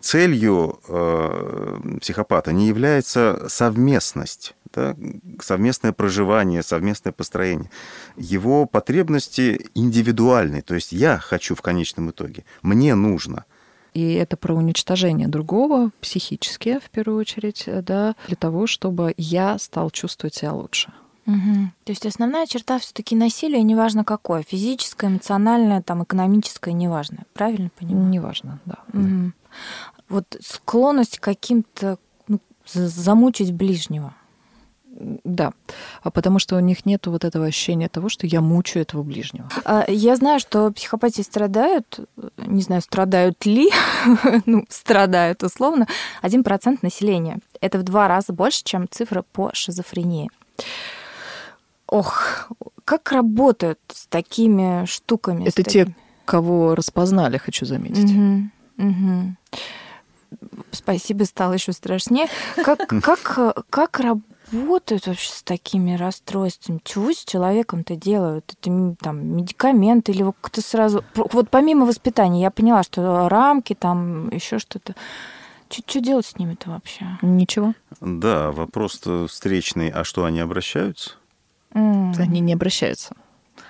Целью 0.02 0.80
э, 0.88 1.98
психопата 2.00 2.54
не 2.54 2.68
является 2.68 3.46
совместность 3.50 4.56
да, 4.74 4.96
совместное 5.42 5.92
проживание, 5.92 6.64
совместное 6.64 7.14
построение. 7.14 7.70
Его 8.16 8.66
потребности 8.66 9.68
индивидуальны, 9.76 10.62
то 10.62 10.76
есть 10.76 10.92
я 10.92 11.18
хочу 11.18 11.56
в 11.56 11.62
конечном 11.62 12.12
итоге, 12.12 12.46
мне 12.62 12.96
нужно. 12.96 13.46
И 13.94 14.14
это 14.14 14.38
про 14.38 14.54
уничтожение 14.54 15.28
другого 15.28 15.90
психически, 16.00 16.80
в 16.80 16.90
первую 16.92 17.20
очередь, 17.20 17.64
да, 17.66 18.16
для 18.28 18.36
того, 18.36 18.68
чтобы 18.68 19.14
я 19.18 19.58
стал 19.58 19.90
чувствовать 19.90 20.36
себя 20.36 20.54
лучше. 20.54 20.94
Угу. 21.30 21.72
То 21.84 21.92
есть 21.92 22.06
основная 22.06 22.48
черта 22.48 22.80
все-таки 22.80 23.16
насилия, 23.16 23.62
неважно 23.62 24.04
какое, 24.04 24.42
физическое, 24.42 25.08
эмоциональное, 25.08 25.82
там, 25.82 26.04
экономическое, 26.04 26.74
неважно, 26.74 27.20
правильно 27.34 27.70
понимаю? 27.78 28.08
Неважно, 28.08 28.60
да. 28.66 28.80
Угу. 28.94 29.32
Вот 30.10 30.38
склонность 30.42 31.20
каким-то 31.20 32.00
ну, 32.28 32.40
замучить 32.66 33.54
ближнего. 33.54 34.14
Да, 35.24 35.54
а 36.02 36.12
потому 36.12 36.40
что 36.40 36.58
у 36.58 36.60
них 36.60 36.86
нет 36.86 37.08
вот 37.08 37.24
этого 37.24 37.46
ощущения 37.46 37.88
того, 37.88 38.10
что 38.10 38.28
я 38.28 38.42
мучаю 38.42 38.82
этого 38.82 39.02
ближнего. 39.04 39.48
А, 39.64 39.86
я 39.88 40.16
знаю, 40.18 40.42
что 40.42 40.72
психопатии 40.72 41.22
страдают, 41.22 42.02
не 42.38 42.62
знаю, 42.62 42.82
страдают 42.82 43.46
ли, 43.46 43.70
ну, 44.46 44.66
страдают 44.68 45.44
условно, 45.44 45.88
1% 46.22 46.80
населения. 46.82 47.38
Это 47.62 47.78
в 47.78 47.84
два 47.84 48.10
раза 48.10 48.34
больше, 48.34 48.64
чем 48.64 48.90
цифра 48.90 49.22
по 49.22 49.52
шизофрении. 49.54 50.30
Ох, 51.90 52.50
как 52.86 53.12
работают 53.12 53.80
с 53.92 54.06
такими 54.08 54.86
штуками? 54.86 55.46
Это 55.46 55.64
те, 55.64 55.86
такими? 55.86 55.96
кого 56.26 56.76
распознали, 56.76 57.38
хочу 57.38 57.66
заметить. 57.66 58.12
Угу, 58.12 58.88
угу. 58.90 59.36
Спасибо, 60.72 61.24
стало 61.24 61.54
еще 61.54 61.74
страшнее. 61.74 62.28
Как, 62.64 62.88
как, 63.04 63.66
как 63.70 64.00
работают 64.00 65.08
вообще 65.08 65.32
с 65.32 65.42
такими 65.42 65.96
расстройствами? 65.96 66.80
Чего 66.84 67.12
с 67.12 67.26
человеком-то 67.26 67.96
делают? 67.96 68.54
Это 68.60 68.96
там 69.00 69.38
медикаменты 69.38 70.12
или 70.12 70.22
вот 70.22 70.36
кто 70.40 70.62
сразу... 70.62 71.04
Вот 71.16 71.50
помимо 71.50 71.86
воспитания 71.88 72.44
я 72.44 72.52
поняла, 72.52 72.84
что 72.84 73.28
рамки 73.30 73.74
там, 73.74 74.30
еще 74.30 74.60
что-то. 74.60 74.96
Что 75.72 76.00
делать 76.00 76.26
с 76.26 76.38
ними-то 76.38 76.72
вообще? 76.72 77.06
Ничего. 77.22 77.74
Да, 78.02 78.52
вопрос 78.52 79.02
встречный. 79.28 79.90
А 79.90 80.04
что, 80.04 80.26
они 80.26 80.40
обращаются? 80.40 81.19
Mm. 81.74 82.20
Они 82.20 82.40
не 82.40 82.54
обращаются. 82.54 83.16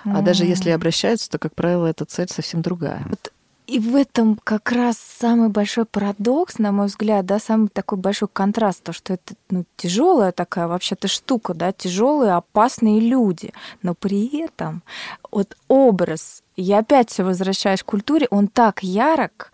Mm. 0.04 0.18
А 0.18 0.22
даже 0.22 0.44
если 0.44 0.70
обращаются, 0.70 1.30
то, 1.30 1.38
как 1.38 1.54
правило, 1.54 1.86
эта 1.86 2.04
цель 2.04 2.28
совсем 2.28 2.62
другая. 2.62 3.04
Вот 3.08 3.32
И 3.66 3.78
в 3.78 3.94
этом 3.94 4.38
как 4.42 4.72
раз 4.72 4.96
самый 4.98 5.48
большой 5.48 5.84
парадокс, 5.84 6.58
на 6.58 6.72
мой 6.72 6.86
взгляд, 6.86 7.26
да, 7.26 7.38
самый 7.38 7.68
такой 7.68 7.98
большой 7.98 8.28
контраст, 8.32 8.82
то, 8.82 8.92
что 8.92 9.12
это 9.14 9.34
ну, 9.50 9.64
тяжелая 9.76 10.32
такая 10.32 10.66
вообще-то 10.66 11.08
штука, 11.08 11.54
да, 11.54 11.72
тяжелые, 11.72 12.32
опасные 12.32 13.00
люди, 13.00 13.52
но 13.82 13.94
при 13.94 14.42
этом 14.42 14.82
вот 15.30 15.56
образ, 15.68 16.42
я 16.56 16.78
опять 16.78 17.10
все 17.10 17.22
возвращаюсь 17.22 17.82
к 17.82 17.86
культуре, 17.86 18.26
он 18.30 18.48
так 18.48 18.82
ярок, 18.82 19.52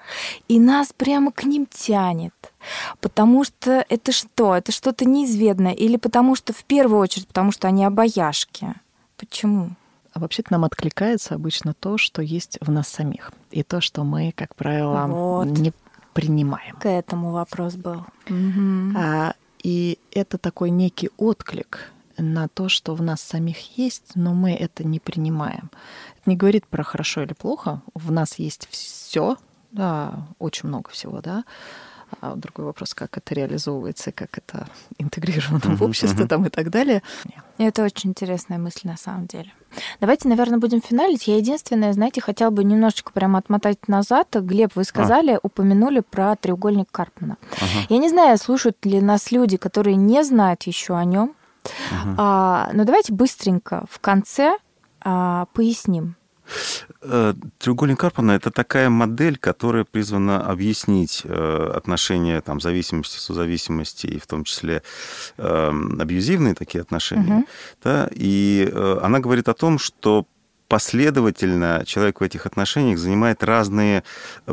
и 0.48 0.60
нас 0.60 0.92
прямо 0.96 1.32
к 1.32 1.44
ним 1.44 1.66
тянет. 1.66 2.32
Потому 3.00 3.44
что 3.44 3.84
это 3.88 4.12
что? 4.12 4.54
Это 4.54 4.72
что-то 4.72 5.04
неизведанное? 5.04 5.72
Или 5.72 5.96
потому 5.96 6.34
что, 6.34 6.52
в 6.52 6.64
первую 6.64 7.00
очередь, 7.00 7.28
потому 7.28 7.52
что 7.52 7.68
они 7.68 7.84
обаяшки? 7.84 8.74
Почему? 9.16 9.70
А 10.12 10.18
вообще-то 10.18 10.52
нам 10.52 10.64
откликается 10.64 11.34
обычно 11.34 11.74
то, 11.74 11.98
что 11.98 12.22
есть 12.22 12.58
в 12.60 12.70
нас 12.70 12.88
самих. 12.88 13.32
И 13.50 13.62
то, 13.62 13.80
что 13.80 14.02
мы, 14.02 14.32
как 14.34 14.54
правило, 14.54 15.06
вот. 15.06 15.46
не 15.46 15.72
принимаем. 16.14 16.76
К 16.76 16.88
этому 16.88 17.32
вопрос 17.32 17.74
был. 17.74 18.04
Угу. 18.28 18.96
А, 18.96 19.34
и 19.62 19.98
это 20.12 20.38
такой 20.38 20.70
некий 20.70 21.10
отклик 21.18 21.92
на 22.16 22.48
то, 22.48 22.70
что 22.70 22.94
в 22.94 23.02
нас 23.02 23.20
самих 23.20 23.76
есть, 23.76 24.12
но 24.14 24.32
мы 24.32 24.54
это 24.54 24.84
не 24.84 25.00
принимаем. 25.00 25.70
Это 26.18 26.30
не 26.30 26.36
говорит 26.36 26.66
про 26.66 26.82
хорошо 26.82 27.22
или 27.22 27.34
плохо. 27.34 27.82
В 27.94 28.10
нас 28.10 28.38
есть 28.38 28.68
все, 28.70 29.36
да, 29.72 30.26
очень 30.38 30.68
много 30.68 30.90
всего, 30.90 31.20
да. 31.20 31.44
А 32.20 32.34
другой 32.34 32.66
вопрос, 32.66 32.94
как 32.94 33.16
это 33.18 33.34
реализовывается, 33.34 34.12
как 34.12 34.38
это 34.38 34.68
интегрировано 34.98 35.76
в 35.76 35.82
общество 35.82 36.26
там 36.26 36.46
и 36.46 36.48
так 36.48 36.70
далее. 36.70 37.02
Это 37.58 37.84
очень 37.84 38.10
интересная 38.10 38.58
мысль 38.58 38.82
на 38.84 38.96
самом 38.96 39.26
деле. 39.26 39.52
Давайте, 40.00 40.28
наверное, 40.28 40.58
будем 40.58 40.80
финалить. 40.80 41.26
Я 41.26 41.36
единственное, 41.36 41.92
знаете, 41.92 42.20
хотела 42.20 42.50
бы 42.50 42.64
немножечко 42.64 43.12
прямо 43.12 43.38
отмотать 43.38 43.88
назад. 43.88 44.28
Глеб, 44.34 44.72
вы 44.74 44.84
сказали, 44.84 45.32
а. 45.32 45.40
упомянули 45.42 46.00
про 46.00 46.36
треугольник 46.36 46.90
Карпмана. 46.90 47.36
Ага. 47.56 47.86
Я 47.88 47.98
не 47.98 48.08
знаю, 48.08 48.38
слушают 48.38 48.84
ли 48.84 49.00
нас 49.00 49.32
люди, 49.32 49.56
которые 49.56 49.96
не 49.96 50.22
знают 50.22 50.62
еще 50.64 50.96
о 50.96 51.04
нем. 51.04 51.34
Ага. 51.90 52.14
А, 52.18 52.70
но 52.72 52.84
давайте 52.84 53.12
быстренько 53.12 53.84
в 53.90 53.98
конце 54.00 54.58
а, 55.00 55.46
поясним. 55.52 56.16
Э, 57.02 57.34
треугольник 57.58 57.98
Карпана– 57.98 58.32
это 58.32 58.50
такая 58.50 58.90
модель, 58.90 59.38
которая 59.38 59.84
призвана 59.84 60.46
объяснить 60.46 61.22
э, 61.24 61.72
отношения 61.74 62.40
там, 62.40 62.60
зависимости, 62.60 63.18
созависимости, 63.18 64.06
и 64.06 64.18
в 64.18 64.26
том 64.26 64.44
числе 64.44 64.82
эм, 65.38 66.00
абьюзивные 66.00 66.54
такие 66.54 66.82
отношения. 66.82 67.38
Угу. 67.38 67.46
Да? 67.84 68.08
И 68.12 68.68
э, 68.70 68.98
она 69.02 69.20
говорит 69.20 69.48
о 69.48 69.54
том, 69.54 69.78
что 69.78 70.26
последовательно 70.68 71.84
человек 71.86 72.20
в 72.20 72.24
этих 72.24 72.46
отношениях 72.46 72.98
занимает 72.98 73.42
разные 73.44 74.02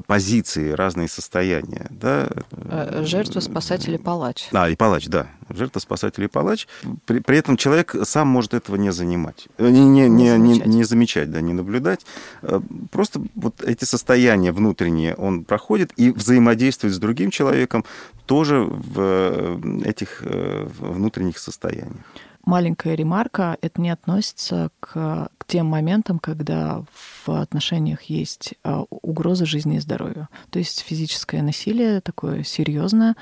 позиции, 0.08 0.71
разные 0.71 1.08
состояния. 1.08 1.88
Да? 1.89 2.30
Э, 2.52 3.04
жертва, 3.06 3.39
спасатель 3.39 3.95
и 3.95 3.97
палач. 3.97 4.47
А, 4.52 4.69
и 4.69 4.76
палач, 4.76 5.08
да. 5.08 5.28
Жертва, 5.49 5.80
спасатель 5.80 6.23
и 6.23 6.28
палач. 6.28 6.67
При, 7.06 7.19
при 7.19 7.38
этом 7.38 7.58
человек 7.58 7.95
сам 8.04 8.28
может 8.28 8.54
этого 8.54 8.76
не 8.76 8.91
занимать. 8.91 9.47
Не, 9.58 9.71
не, 9.71 10.08
не, 10.08 10.08
не, 10.08 10.30
замечать. 10.30 10.67
не, 10.67 10.76
не 10.76 10.84
замечать, 10.84 11.32
да, 11.32 11.41
не 11.41 11.54
наблюдать. 11.54 12.06
Э, 12.41 12.60
просто 12.91 13.21
вот 13.36 13.63
эти 13.63 13.86
состояния 13.86 14.52
внутренние 14.52 15.15
он 15.15 15.43
проходит 15.43 15.91
и 15.97 16.12
взаимодействует 16.12 16.93
с 16.93 16.99
другим 16.99 17.32
человеком 17.32 17.86
тоже 18.26 18.60
в 18.62 18.93
э, 18.97 19.82
этих 19.86 20.23
внутренних 20.23 21.38
состояниях 21.38 22.06
маленькая 22.43 22.95
ремарка, 22.95 23.58
это 23.62 23.82
не 23.82 23.89
относится 23.89 24.69
к, 24.79 25.29
к 25.38 25.45
тем 25.45 25.67
моментам, 25.67 26.19
когда 26.19 26.84
в 26.93 27.29
отношениях 27.29 28.03
есть 28.03 28.56
а, 28.63 28.84
угроза 28.89 29.45
жизни 29.45 29.77
и 29.77 29.79
здоровью. 29.79 30.27
То 30.49 30.60
есть 30.60 30.79
физическое 30.82 31.41
насилие 31.41 32.01
такое 32.01 32.43
серьезное, 32.43 33.15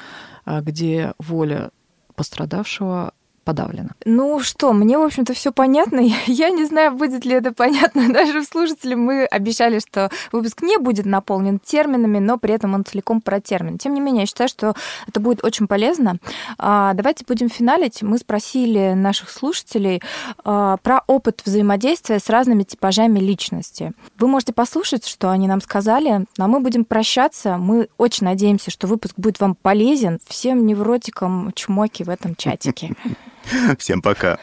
а, 0.46 0.62
где 0.62 1.14
воля 1.20 1.72
пострадавшего 2.16 3.14
подавлено. 3.44 3.90
Ну 4.06 4.40
что, 4.40 4.74
мне, 4.74 4.98
в 4.98 5.02
общем-то, 5.02 5.34
все 5.34 5.52
понятно. 5.52 6.00
Я 6.28 6.50
не 6.50 6.66
знаю, 6.66 6.94
будет 6.94 7.26
ли 7.26 7.34
это 7.34 7.52
понятно 7.54 8.10
даже 8.14 8.42
в 8.42 8.46
слушателям. 8.46 9.02
Мы 9.02 9.26
обещали, 9.26 9.80
что 9.80 10.10
выпуск 10.32 10.62
не 10.62 10.78
будет 10.78 11.06
наполнен 11.06 11.60
терминами, 11.60 12.20
но 12.20 12.38
при 12.38 12.54
этом 12.54 12.74
он 12.74 12.86
целиком 12.86 13.22
про 13.22 13.42
термин. 13.42 13.78
Тем 13.78 13.94
не 13.94 14.02
менее, 14.02 14.22
я 14.22 14.28
считаю, 14.28 14.50
что 14.50 14.76
это 15.08 15.20
будет 15.20 15.44
очень 15.44 15.68
полезно. 15.68 16.18
А, 16.58 16.94
давайте 16.94 17.26
будем 17.28 17.50
финалить. 17.50 18.02
Мы 18.02 18.18
спросили 18.18 18.94
наших 18.94 19.30
слушателей 19.30 20.02
а, 20.44 20.78
про 20.78 21.04
опыт 21.08 21.42
взаимодействия 21.46 22.20
с 22.20 22.30
разными 22.30 22.64
типажами 22.64 23.20
личности. 23.20 23.94
Вы 24.18 24.28
можете 24.28 24.54
послушать, 24.54 25.08
что 25.08 25.30
они 25.30 25.48
нам 25.48 25.62
сказали, 25.62 26.26
а 26.38 26.48
мы 26.48 26.60
будем 26.60 26.86
прощаться. 26.86 27.58
Мы 27.58 27.88
очень 27.98 28.26
надеемся, 28.26 28.72
что 28.72 28.88
выпуск 28.88 29.14
будет 29.18 29.40
вам 29.40 29.56
полезен. 29.56 30.20
Всем 30.28 30.66
невротикам 30.66 31.52
чмоки 31.56 32.04
в 32.04 32.10
этом 32.10 32.36
чатике. 32.36 32.96
Всем 33.78 34.02
пока. 34.02 34.40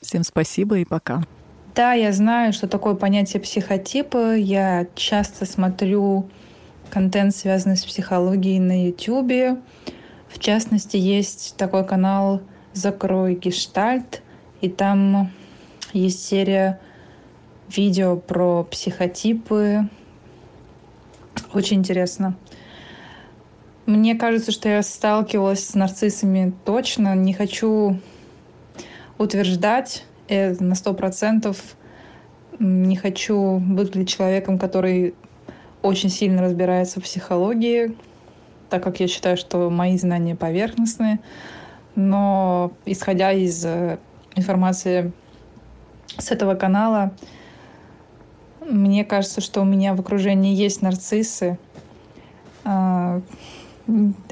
Всем 0.00 0.22
спасибо 0.22 0.78
и 0.78 0.84
пока. 0.84 1.22
Да, 1.74 1.92
я 1.92 2.12
знаю, 2.12 2.52
что 2.52 2.68
такое 2.68 2.94
понятие 2.94 3.40
психотипы. 3.40 4.36
Я 4.38 4.86
часто 4.94 5.44
смотрю 5.44 6.28
контент, 6.90 7.34
связанный 7.36 7.76
с 7.76 7.84
психологией 7.84 8.58
на 8.58 8.86
YouTube. 8.86 9.58
В 10.28 10.38
частности, 10.38 10.96
есть 10.96 11.54
такой 11.56 11.84
канал 11.86 12.40
«Закрой 12.72 13.34
гештальт», 13.34 14.22
и 14.60 14.68
там 14.68 15.30
есть 15.92 16.26
серия 16.26 16.80
видео 17.68 18.16
про 18.16 18.64
психотипы. 18.64 19.88
Очень 21.52 21.78
интересно. 21.78 22.36
Мне 23.86 24.16
кажется, 24.16 24.50
что 24.50 24.68
я 24.68 24.82
сталкивалась 24.82 25.64
с 25.64 25.74
нарциссами 25.74 26.52
точно. 26.64 27.14
Не 27.14 27.32
хочу 27.32 28.00
утверждать 29.16 30.04
это 30.26 30.62
на 30.62 30.74
сто 30.74 30.92
процентов. 30.92 31.76
Не 32.58 32.96
хочу 32.96 33.58
выглядеть 33.58 34.08
человеком, 34.08 34.58
который 34.58 35.14
очень 35.82 36.10
сильно 36.10 36.42
разбирается 36.42 36.98
в 36.98 37.04
психологии, 37.04 37.96
так 38.70 38.82
как 38.82 38.98
я 38.98 39.06
считаю, 39.06 39.36
что 39.36 39.70
мои 39.70 39.96
знания 39.96 40.34
поверхностные. 40.34 41.20
Но 41.94 42.72
исходя 42.86 43.30
из 43.30 43.64
э, 43.64 43.98
информации 44.34 45.12
с 46.18 46.32
этого 46.32 46.56
канала, 46.56 47.12
мне 48.60 49.04
кажется, 49.04 49.40
что 49.40 49.60
у 49.60 49.64
меня 49.64 49.94
в 49.94 50.00
окружении 50.00 50.54
есть 50.54 50.82
нарциссы, 50.82 51.58
а, 52.64 53.22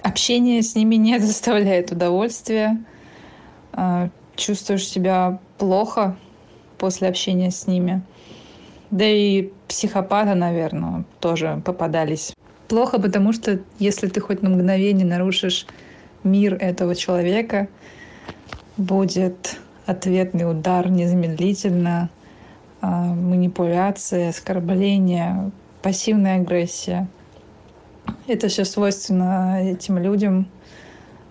Общение 0.03 0.63
с 0.63 0.75
ними 0.75 0.97
не 0.97 1.19
доставляет 1.21 1.93
удовольствия. 1.93 2.83
А, 3.73 4.11
чувствуешь 4.37 4.87
себя 4.87 5.39
плохо 5.59 6.17
после 6.79 7.09
общения 7.09 7.51
с 7.51 7.67
ними. 7.67 8.03
Да 8.91 9.07
и 9.07 9.51
психопаты, 9.69 10.35
наверное, 10.35 11.05
тоже 11.21 11.63
попадались. 11.65 12.35
Плохо, 12.69 13.01
потому 13.01 13.33
что 13.33 13.61
если 13.79 14.09
ты 14.09 14.21
хоть 14.21 14.43
на 14.43 14.51
мгновение 14.51 15.07
нарушишь 15.07 15.67
мир 16.23 16.55
этого 16.55 16.95
человека, 16.95 17.69
будет 18.77 19.59
ответный 19.87 20.51
удар 20.51 20.89
незамедлительно, 20.89 22.11
а, 22.81 23.15
манипуляция, 23.15 24.31
оскорбление, 24.31 25.53
пассивная 25.83 26.41
агрессия– 26.41 27.07
это 28.27 28.49
все 28.49 28.65
свойственно 28.65 29.61
этим 29.63 29.99
людям 29.99 30.49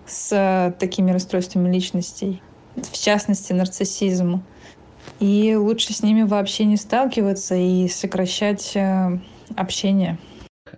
с 0.06 0.74
такими 0.78 1.10
расстройствами 1.10 1.72
личностей, 1.72 2.42
в 2.76 2.98
частности, 2.98 3.52
нарциссизм. 3.52 4.42
И 5.20 5.54
лучше 5.56 5.92
с 5.92 6.02
ними 6.02 6.22
вообще 6.22 6.64
не 6.64 6.76
сталкиваться 6.76 7.54
и 7.54 7.88
сокращать 7.88 8.72
э, 8.74 9.18
общение. 9.56 10.18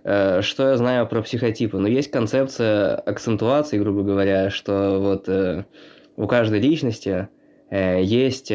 Э, 0.03 0.41
что 0.41 0.69
я 0.69 0.77
знаю 0.77 1.07
про 1.07 1.21
психотипы? 1.21 1.77
Ну, 1.77 1.87
есть 1.87 2.11
концепция 2.11 2.95
акцентуации, 2.95 3.79
грубо 3.79 4.03
говоря, 4.03 4.49
что 4.49 4.99
вот 4.99 5.27
э, 5.29 5.65
у 6.15 6.27
каждой 6.27 6.59
личности 6.59 7.29
есть 7.69 8.49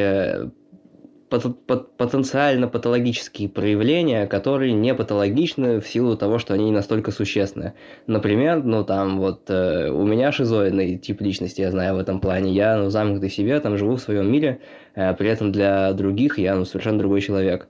потенциально 1.41 2.69
патологические 2.69 3.49
проявления, 3.49 4.27
которые 4.27 4.73
не 4.73 4.95
патологичны 4.95 5.81
в 5.81 5.89
силу 5.89 6.17
того, 6.17 6.39
что 6.39 6.55
они 6.55 6.67
не 6.67 6.71
настолько 6.73 7.11
существенны. 7.11 7.75
Например, 8.07 8.63
ну 8.63 8.85
там 8.85 9.19
вот 9.19 9.49
э, 9.49 9.91
у 9.91 10.05
меня 10.05 10.33
шизоидный 10.33 10.99
тип 10.99 11.21
личности, 11.21 11.61
я 11.61 11.71
знаю 11.71 11.97
в 11.97 11.99
этом 11.99 12.21
плане. 12.21 12.53
Я 12.53 12.77
ну, 12.77 12.91
замкнутый 12.91 13.29
в 13.29 13.35
себе, 13.35 13.59
там 13.61 13.77
живу 13.79 13.97
в 13.97 14.01
своем 14.01 14.31
мире, 14.31 14.61
э, 14.95 15.15
при 15.15 15.29
этом 15.29 15.53
для 15.53 15.93
других 15.93 16.39
я 16.39 16.55
ну, 16.55 16.65
совершенно 16.65 16.99
другой 16.99 17.21
человек. 17.21 17.69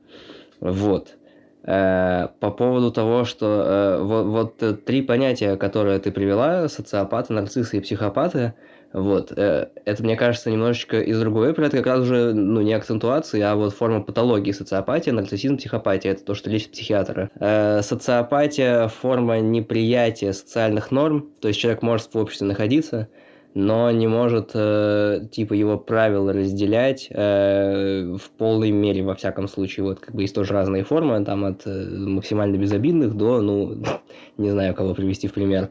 Вот. 0.60 1.16
Э, 1.64 2.28
по 2.40 2.50
поводу 2.50 2.90
того, 2.90 3.24
что 3.24 3.46
э, 3.46 4.02
вот, 4.02 4.26
вот 4.26 4.62
э, 4.62 4.72
три 4.74 5.00
понятия, 5.02 5.56
которые 5.56 6.00
ты 6.00 6.10
привела, 6.10 6.68
социопаты, 6.68 7.32
нарциссы 7.32 7.76
и 7.76 7.80
психопаты, 7.80 8.54
вот, 8.92 9.32
это, 9.32 10.02
мне 10.02 10.16
кажется, 10.16 10.50
немножечко 10.50 11.00
из 11.00 11.18
другой 11.18 11.52
оперы, 11.52 11.70
как 11.70 11.86
раз 11.86 12.00
уже, 12.00 12.34
ну, 12.34 12.60
не 12.60 12.74
акцентуации, 12.74 13.40
а 13.40 13.54
вот 13.56 13.72
форма 13.72 14.02
патологии, 14.02 14.52
социопатия, 14.52 15.14
нарциссизм, 15.14 15.56
психопатия, 15.56 16.10
это 16.10 16.22
то, 16.22 16.34
что 16.34 16.50
лечит 16.50 16.72
психиатры. 16.72 17.30
Социопатия– 17.40 18.88
форма 18.88 19.40
неприятия 19.40 20.34
социальных 20.34 20.90
норм, 20.90 21.30
то 21.40 21.48
есть 21.48 21.58
человек 21.58 21.80
может 21.80 22.12
в 22.12 22.18
обществе 22.18 22.46
находиться, 22.46 23.08
но 23.54 23.90
не 23.90 24.06
может 24.06 24.52
э, 24.54 25.26
типа 25.30 25.52
его 25.54 25.78
правила 25.78 26.32
разделять 26.32 27.08
э, 27.10 28.16
в 28.16 28.30
полной 28.38 28.70
мере 28.70 29.02
во 29.02 29.14
всяком 29.14 29.48
случае. 29.48 29.84
Вот 29.84 30.00
как 30.00 30.14
бы 30.14 30.22
есть 30.22 30.34
тоже 30.34 30.54
разные 30.54 30.84
формы 30.84 31.22
там 31.24 31.44
от 31.44 31.66
э, 31.66 31.88
максимально 31.90 32.56
безобидных 32.56 33.14
до 33.14 33.40
ну 33.40 33.82
не 34.38 34.50
знаю 34.50 34.74
кого 34.74 34.94
привести 34.94 35.28
в 35.28 35.34
пример. 35.34 35.70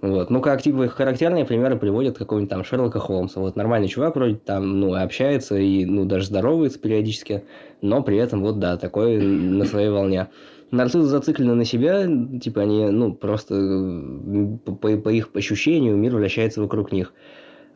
Вот. 0.00 0.30
Ну 0.30 0.40
как 0.40 0.62
типа 0.62 0.86
характерные 0.86 1.44
примеры 1.44 1.76
приводят 1.76 2.16
какого-нибудь 2.16 2.50
там 2.50 2.62
Шерлока 2.62 3.00
Холмса. 3.00 3.40
Вот 3.40 3.56
нормальный 3.56 3.88
чувак 3.88 4.14
вроде 4.14 4.36
там 4.36 4.78
ну 4.78 4.94
общается 4.94 5.56
и 5.56 5.84
ну 5.84 6.04
даже 6.04 6.26
здоровается 6.26 6.78
периодически 6.78 7.42
но 7.80 8.02
при 8.02 8.16
этом 8.18 8.42
вот 8.42 8.60
да 8.60 8.76
такой 8.76 9.18
на 9.20 9.64
своей 9.64 9.90
волне 9.90 10.28
нарциссы 10.70 11.06
зациклены 11.06 11.54
на 11.54 11.64
себя, 11.64 12.06
типа 12.40 12.62
они, 12.62 12.86
ну, 12.90 13.14
просто 13.14 13.54
по, 14.64 14.96
по 14.96 15.08
их 15.08 15.30
ощущению 15.34 15.96
мир 15.96 16.14
вращается 16.14 16.60
вокруг 16.60 16.92
них. 16.92 17.12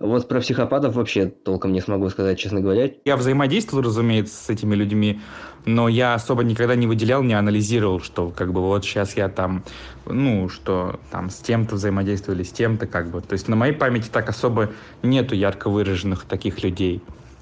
Вот 0.02 0.26
про 0.26 0.40
психопатов 0.40 0.96
вообще 0.96 1.26
толком 1.26 1.72
не 1.72 1.80
смогу 1.80 2.08
сказать, 2.10 2.36
честно 2.36 2.60
говоря. 2.60 2.90
Я 3.04 3.16
взаимодействовал, 3.16 3.84
разумеется, 3.84 4.34
с 4.34 4.50
этими 4.50 4.74
людьми, 4.74 5.20
но 5.64 5.88
я 5.88 6.14
особо 6.14 6.42
никогда 6.42 6.74
не 6.74 6.88
выделял, 6.88 7.22
не 7.22 7.34
анализировал, 7.34 8.00
что 8.00 8.30
как 8.30 8.52
бы 8.52 8.60
вот 8.60 8.84
сейчас 8.84 9.16
я 9.16 9.28
там, 9.28 9.62
ну, 10.06 10.48
что 10.48 10.98
там 11.12 11.30
с 11.30 11.36
тем-то 11.36 11.76
взаимодействую 11.76 12.36
или 12.36 12.42
с 12.42 12.50
тем-то 12.50 12.88
как 12.88 13.10
бы. 13.10 13.20
То 13.20 13.34
есть 13.34 13.46
на 13.46 13.54
моей 13.54 13.74
памяти 13.74 14.08
так 14.12 14.28
особо 14.28 14.70
нету 15.04 15.36
ярко 15.36 15.70
выраженных 15.70 16.24
таких 16.24 16.64
людей. 16.64 17.00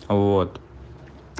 Вот. 0.09 0.61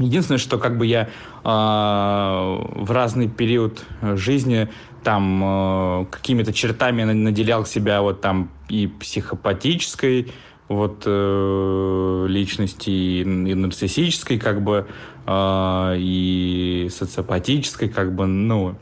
Единственное, 0.01 0.39
что 0.39 0.59
как 0.59 0.79
бы 0.79 0.87
я 0.87 1.03
э, 1.03 1.09
в 1.45 2.91
разный 2.91 3.29
период 3.29 3.85
жизни 4.03 4.69
там 5.03 5.43
э, 5.43 6.07
какими-то 6.11 6.53
чертами 6.53 7.05
наделял 7.05 7.65
себя 7.65 8.03
вот 8.03 8.21
там 8.21 8.51
и 8.69 8.87
психопатической 8.87 10.33
вот 10.69 11.03
э, 11.05 12.27
личности, 12.29 12.91
и, 12.91 13.21
и 13.23 13.55
нарциссической 13.55 14.39
как 14.39 14.63
бы, 14.63 14.87
э, 15.27 15.95
и 15.99 16.89
социопатической 16.91 17.89
как 17.89 18.15
бы, 18.15 18.27
ну, 18.27 18.77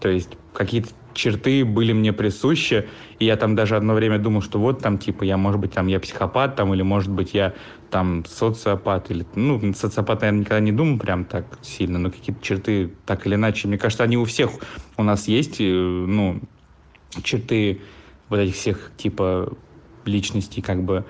то 0.00 0.08
есть 0.08 0.30
какие-то 0.52 0.90
черты 1.14 1.64
были 1.64 1.92
мне 1.92 2.12
присущи, 2.12 2.88
и 3.18 3.24
я 3.24 3.36
там 3.36 3.54
даже 3.54 3.76
одно 3.76 3.94
время 3.94 4.18
думал, 4.18 4.42
что 4.42 4.58
вот 4.58 4.80
там, 4.80 4.98
типа, 4.98 5.24
я, 5.24 5.36
может 5.36 5.60
быть, 5.60 5.72
там, 5.72 5.86
я 5.86 5.98
психопат, 5.98 6.56
там, 6.56 6.74
или, 6.74 6.82
может 6.82 7.10
быть, 7.10 7.32
я 7.32 7.54
там 7.90 8.24
социопат, 8.24 9.10
или, 9.10 9.26
ну, 9.34 9.74
социопат, 9.74 10.20
наверное, 10.20 10.40
никогда 10.40 10.60
не 10.60 10.72
думал 10.72 10.98
прям 10.98 11.24
так 11.24 11.44
сильно, 11.62 11.98
но 11.98 12.10
какие-то 12.10 12.42
черты 12.42 12.92
так 13.06 13.26
или 13.26 13.34
иначе, 13.34 13.68
мне 13.68 13.78
кажется, 13.78 14.04
они 14.04 14.16
у 14.16 14.24
всех 14.24 14.50
у 14.96 15.02
нас 15.02 15.28
есть, 15.28 15.60
ну, 15.60 16.40
черты 17.22 17.80
вот 18.28 18.38
этих 18.38 18.54
всех, 18.54 18.92
типа, 18.96 19.52
личностей, 20.04 20.62
как 20.62 20.82
бы, 20.82 21.04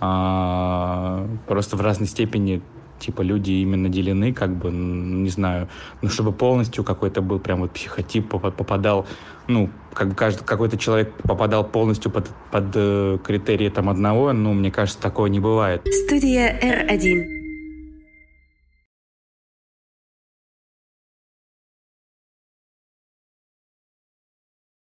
а, 0.00 1.26
просто 1.46 1.76
в 1.76 1.80
разной 1.80 2.06
степени 2.06 2.62
типа 2.98 3.22
люди 3.22 3.52
именно 3.52 3.88
делены, 3.88 4.32
как 4.32 4.56
бы, 4.56 4.70
не 4.70 5.30
знаю, 5.30 5.68
ну, 6.02 6.08
чтобы 6.08 6.32
полностью 6.32 6.84
какой-то 6.84 7.22
был 7.22 7.38
прям 7.38 7.60
вот 7.60 7.72
психотип 7.72 8.28
попадал, 8.28 9.06
ну, 9.48 9.70
как 9.94 10.08
бы 10.08 10.14
каждый, 10.14 10.44
какой-то 10.44 10.76
человек 10.76 11.12
попадал 11.22 11.64
полностью 11.64 12.10
под, 12.10 12.28
под 12.50 12.64
э, 12.74 13.18
критерии 13.24 13.68
там 13.68 13.88
одного, 13.88 14.32
ну, 14.32 14.52
мне 14.52 14.70
кажется, 14.70 15.00
такого 15.00 15.26
не 15.26 15.40
бывает. 15.40 15.82
Студия 15.86 16.58
R1. 16.60 17.45